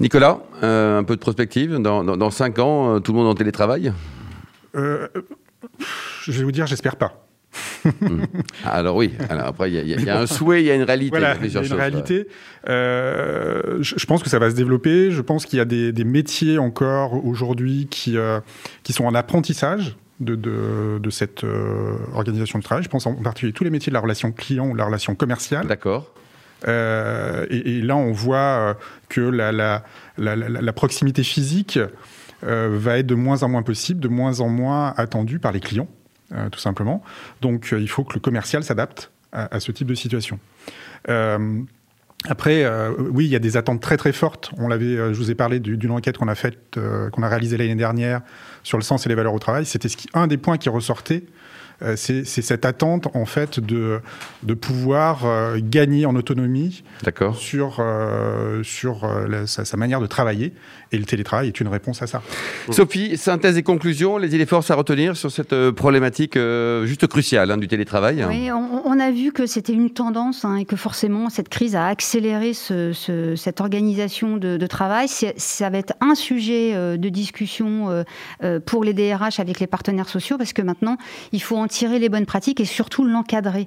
Nicolas, 0.00 0.38
euh, 0.62 0.98
un 0.98 1.04
peu 1.04 1.14
de 1.16 1.20
prospective. 1.20 1.76
Dans, 1.78 2.04
dans, 2.04 2.16
dans 2.16 2.30
cinq 2.30 2.58
ans, 2.58 2.96
euh, 2.96 2.98
tout 3.00 3.12
le 3.12 3.18
monde 3.18 3.28
en 3.28 3.34
télétravail? 3.34 3.92
Euh, 4.76 5.08
je 6.22 6.32
vais 6.32 6.44
vous 6.44 6.52
dire, 6.52 6.66
j'espère 6.66 6.96
pas. 6.96 7.26
Ah, 8.64 8.70
Alors 8.70 8.96
oui, 8.96 9.12
alors 9.28 9.46
après, 9.48 9.70
il 9.70 9.74
y, 9.74 9.78
a- 9.78 9.82
y 9.98 10.04
y 10.04 10.10
un 10.10 10.26
souhait, 10.26 10.62
il 10.62 10.66
y 10.66 10.70
a 10.70 10.74
une 10.74 10.82
réalité. 10.82 11.10
Voilà, 11.10 11.34
il 11.42 11.52
y 11.52 11.56
a 11.56 11.60
une 11.60 11.66
choses, 11.66 11.72
réalité. 11.78 12.28
Euh, 12.68 13.78
je, 13.80 13.94
je 13.98 14.06
pense 14.06 14.22
que 14.22 14.28
ça 14.30 14.38
va 14.38 14.50
se 14.50 14.54
développer. 14.54 15.10
Je 15.10 15.22
pense 15.22 15.46
qu'il 15.46 15.58
y 15.58 15.62
a 15.62 15.64
des, 15.64 15.92
des 15.92 16.04
métiers 16.04 16.58
encore 16.58 17.24
aujourd'hui 17.24 17.88
qui, 17.90 18.16
euh, 18.16 18.40
qui 18.82 18.92
sont 18.92 19.04
en 19.04 19.14
apprentissage. 19.14 19.96
De, 20.20 20.34
de, 20.34 20.98
de 21.02 21.08
cette 21.08 21.44
euh, 21.44 21.94
organisation 22.12 22.58
de 22.58 22.62
travail. 22.62 22.84
Je 22.84 22.90
pense 22.90 23.06
en 23.06 23.14
particulier 23.14 23.54
tous 23.54 23.64
les 23.64 23.70
métiers 23.70 23.88
de 23.88 23.94
la 23.94 24.00
relation 24.02 24.32
client 24.32 24.68
ou 24.68 24.74
de 24.74 24.76
la 24.78 24.84
relation 24.84 25.14
commerciale. 25.14 25.66
D'accord. 25.66 26.12
Et, 26.68 26.68
et 27.78 27.80
là, 27.80 27.96
on 27.96 28.12
voit 28.12 28.76
que 29.08 29.22
la, 29.22 29.50
la, 29.50 29.82
la, 30.18 30.36
la- 30.36 30.60
la 30.60 30.72
proximité 30.74 31.22
physique 31.22 31.78
va 32.42 32.98
être 32.98 33.06
de 33.06 33.14
moins 33.14 33.42
en 33.44 33.48
moins 33.48 33.62
possible, 33.62 33.98
de 34.00 34.08
moins 34.08 34.40
en 34.40 34.50
moins 34.50 34.92
attendue 34.98 35.38
par 35.38 35.52
les 35.52 35.60
clients, 35.60 35.88
tout 36.50 36.60
simplement. 36.60 37.02
Donc, 37.40 37.72
euh, 37.72 37.80
il 37.80 37.88
faut 37.88 38.04
que 38.04 38.14
le 38.14 38.20
commercial 38.20 38.62
s'adapte 38.62 39.10
à, 39.32 39.60
ce 39.60 39.70
type 39.72 39.86
de 39.86 39.94
situation. 39.94 40.40
Euh, 41.08 41.62
après, 42.28 42.64
euh, 42.64 42.92
oui, 42.98 43.24
il 43.24 43.30
y 43.30 43.36
a 43.36 43.38
des 43.38 43.56
attentes 43.56 43.80
très 43.80 43.96
très 43.96 44.12
fortes. 44.12 44.50
On 44.58 44.68
l'avait, 44.68 44.96
euh, 44.96 45.14
je 45.14 45.18
vous 45.18 45.30
ai 45.30 45.34
parlé 45.34 45.58
du- 45.58 45.76
d'une 45.76 45.90
enquête 45.92 46.18
qu'on 46.18 46.28
a 46.28 46.34
faite, 46.34 46.76
euh, 46.76 47.08
qu'on 47.10 47.22
a 47.22 47.28
réalisée 47.28 47.56
l'année 47.56 47.74
dernière 47.74 48.20
sur 48.62 48.76
le 48.76 48.82
sens 48.84 49.06
et 49.06 49.08
les 49.08 49.14
valeurs 49.14 49.32
au 49.32 49.38
travail. 49.38 49.64
C'était 49.64 49.88
un 50.12 50.26
des 50.26 50.36
points 50.36 50.58
qui 50.58 50.68
ressortait. 50.68 51.24
Euh, 51.82 51.94
c'est 51.96 52.24
cette 52.24 52.64
attente 52.64 53.08
en 53.14 53.24
fait 53.24 53.58
de, 53.60 54.00
de 54.42 54.54
pouvoir 54.54 55.24
euh, 55.24 55.58
gagner 55.62 56.04
en 56.06 56.14
autonomie 56.14 56.82
sur, 57.34 57.76
euh, 57.78 58.62
sur 58.62 59.04
euh, 59.04 59.26
la- 59.28 59.46
sa, 59.46 59.64
sa 59.64 59.76
manière 59.76 60.00
de 60.00 60.06
travailler. 60.06 60.52
Et 60.92 60.98
le 60.98 61.04
télétravail 61.04 61.46
est 61.48 61.60
une 61.60 61.68
réponse 61.68 62.02
à 62.02 62.06
ça. 62.08 62.20
Sophie, 62.70 63.16
synthèse 63.16 63.56
et 63.56 63.62
conclusion, 63.62 64.18
les 64.18 64.34
idées 64.34 64.44
forces 64.46 64.70
à 64.70 64.74
retenir 64.74 65.16
sur 65.16 65.30
cette 65.30 65.70
problématique 65.70 66.36
euh, 66.36 66.84
juste 66.84 67.06
cruciale 67.06 67.50
hein, 67.50 67.56
du 67.58 67.68
télétravail. 67.68 68.24
Oui, 68.28 68.50
on, 68.50 68.82
on 68.84 68.98
a 69.00 69.10
vu 69.12 69.30
que 69.32 69.46
c'était 69.46 69.72
une 69.72 69.90
tendance 69.90 70.44
hein, 70.44 70.56
et 70.56 70.64
que 70.64 70.76
forcément 70.76 71.30
cette 71.30 71.48
crise 71.48 71.76
a 71.76 71.86
accéléré 71.86 72.52
ce- 72.54 72.92
ce- 72.92 73.36
cette 73.36 73.60
organisation 73.60 74.36
de, 74.36 74.56
de 74.56 74.66
travail. 74.66 75.06
Ça 75.08 75.70
va 75.70 75.78
être 75.78 75.94
un 76.00 76.14
sujet 76.16 76.72
euh, 76.74 76.96
de 76.96 77.08
discussion 77.08 78.04
pour 78.66 78.84
les 78.84 78.92
DRH 78.92 79.38
avec 79.40 79.60
les 79.60 79.66
partenaires 79.66 80.08
sociaux 80.08 80.36
parce 80.38 80.52
que 80.52 80.62
maintenant 80.62 80.96
il 81.32 81.40
faut 81.42 81.56
en 81.56 81.68
tirer 81.70 81.98
les 81.98 82.08
bonnes 82.08 82.26
pratiques 82.26 82.60
et 82.60 82.64
surtout 82.64 83.04
l'encadrer. 83.04 83.64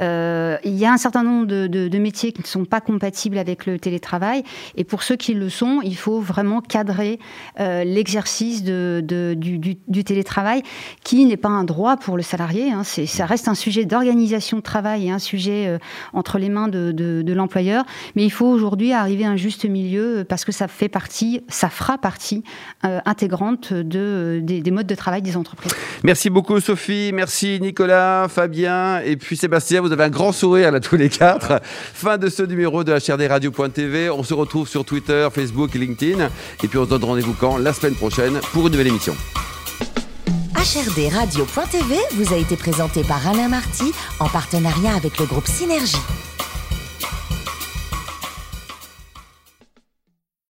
Euh, 0.00 0.58
il 0.64 0.74
y 0.76 0.84
a 0.84 0.92
un 0.92 0.98
certain 0.98 1.24
nombre 1.24 1.46
de, 1.46 1.98
métiers 1.98 2.30
qui 2.32 2.42
ne 2.42 2.46
sont 2.46 2.66
pas 2.66 2.80
compatibles 2.80 3.38
avec 3.38 3.64
le 3.64 3.78
télétravail 3.78 4.44
et 4.76 4.84
pour 4.84 5.02
ceux 5.02 5.16
qui 5.16 5.32
le 5.32 5.48
sont, 5.48 5.80
il 5.82 5.96
faut 5.96 6.20
vraiment 6.20 6.60
cadrer 6.60 7.18
euh, 7.58 7.84
l'exercice 7.84 8.62
du, 8.62 10.04
télétravail 10.04 10.62
qui 11.02 11.24
n'est 11.24 11.38
pas 11.38 11.48
un 11.48 11.64
droit 11.64 11.96
pour 11.96 12.16
le 12.16 12.22
salarié. 12.22 12.70
hein. 12.70 12.82
Ça 12.84 13.26
reste 13.26 13.48
un 13.48 13.54
sujet 13.54 13.86
d'organisation 13.86 14.58
de 14.58 14.62
travail 14.62 15.08
et 15.08 15.10
un 15.10 15.18
sujet 15.18 15.66
euh, 15.66 15.78
entre 16.12 16.38
les 16.38 16.50
mains 16.50 16.68
de, 16.68 17.32
l'employeur. 17.32 17.84
Mais 18.14 18.24
il 18.24 18.30
faut 18.30 18.46
aujourd'hui 18.46 18.92
arriver 18.92 19.24
à 19.24 19.30
un 19.30 19.36
juste 19.36 19.64
milieu 19.64 20.24
parce 20.28 20.44
que 20.44 20.52
ça 20.52 20.68
fait 20.68 20.88
partie, 20.88 21.40
ça 21.48 21.68
fera 21.70 21.98
partie 21.98 22.44
intégrante 22.82 23.72
de, 23.72 24.40
des, 24.42 24.60
des 24.60 24.70
modes 24.70 24.86
de 24.86 24.94
travail 24.94 25.22
des 25.22 25.36
entreprises. 25.36 25.72
Merci 26.02 26.30
beaucoup 26.30 26.60
Sophie, 26.60 27.10
Nicolas, 27.60 28.26
Fabien 28.28 29.00
et 29.00 29.16
puis 29.16 29.36
Sébastien. 29.36 29.80
Vous 29.80 29.92
avez 29.92 30.04
un 30.04 30.10
grand 30.10 30.32
sourire 30.32 30.70
là 30.72 30.80
tous 30.80 30.96
les 30.96 31.08
quatre. 31.08 31.60
Fin 31.62 32.18
de 32.18 32.28
ce 32.28 32.42
numéro 32.42 32.84
de 32.84 32.92
HRD 32.92 33.28
Radio.tv. 33.28 34.10
On 34.10 34.22
se 34.22 34.34
retrouve 34.34 34.68
sur 34.68 34.84
Twitter, 34.84 35.28
Facebook 35.32 35.74
et 35.74 35.78
LinkedIn. 35.78 36.28
Et 36.62 36.68
puis 36.68 36.78
on 36.78 36.84
se 36.84 36.90
donne 36.90 37.04
rendez-vous 37.04 37.34
quand? 37.34 37.58
La 37.58 37.72
semaine 37.72 37.94
prochaine 37.94 38.40
pour 38.52 38.66
une 38.66 38.72
nouvelle 38.72 38.88
émission. 38.88 39.14
HRD 40.54 41.12
Radio.tv 41.12 41.96
vous 42.14 42.34
a 42.34 42.36
été 42.36 42.56
présenté 42.56 43.04
par 43.04 43.26
Alain 43.28 43.48
Marty 43.48 43.92
en 44.18 44.28
partenariat 44.28 44.94
avec 44.96 45.18
le 45.18 45.26
groupe 45.26 45.46
Synergie. 45.46 45.96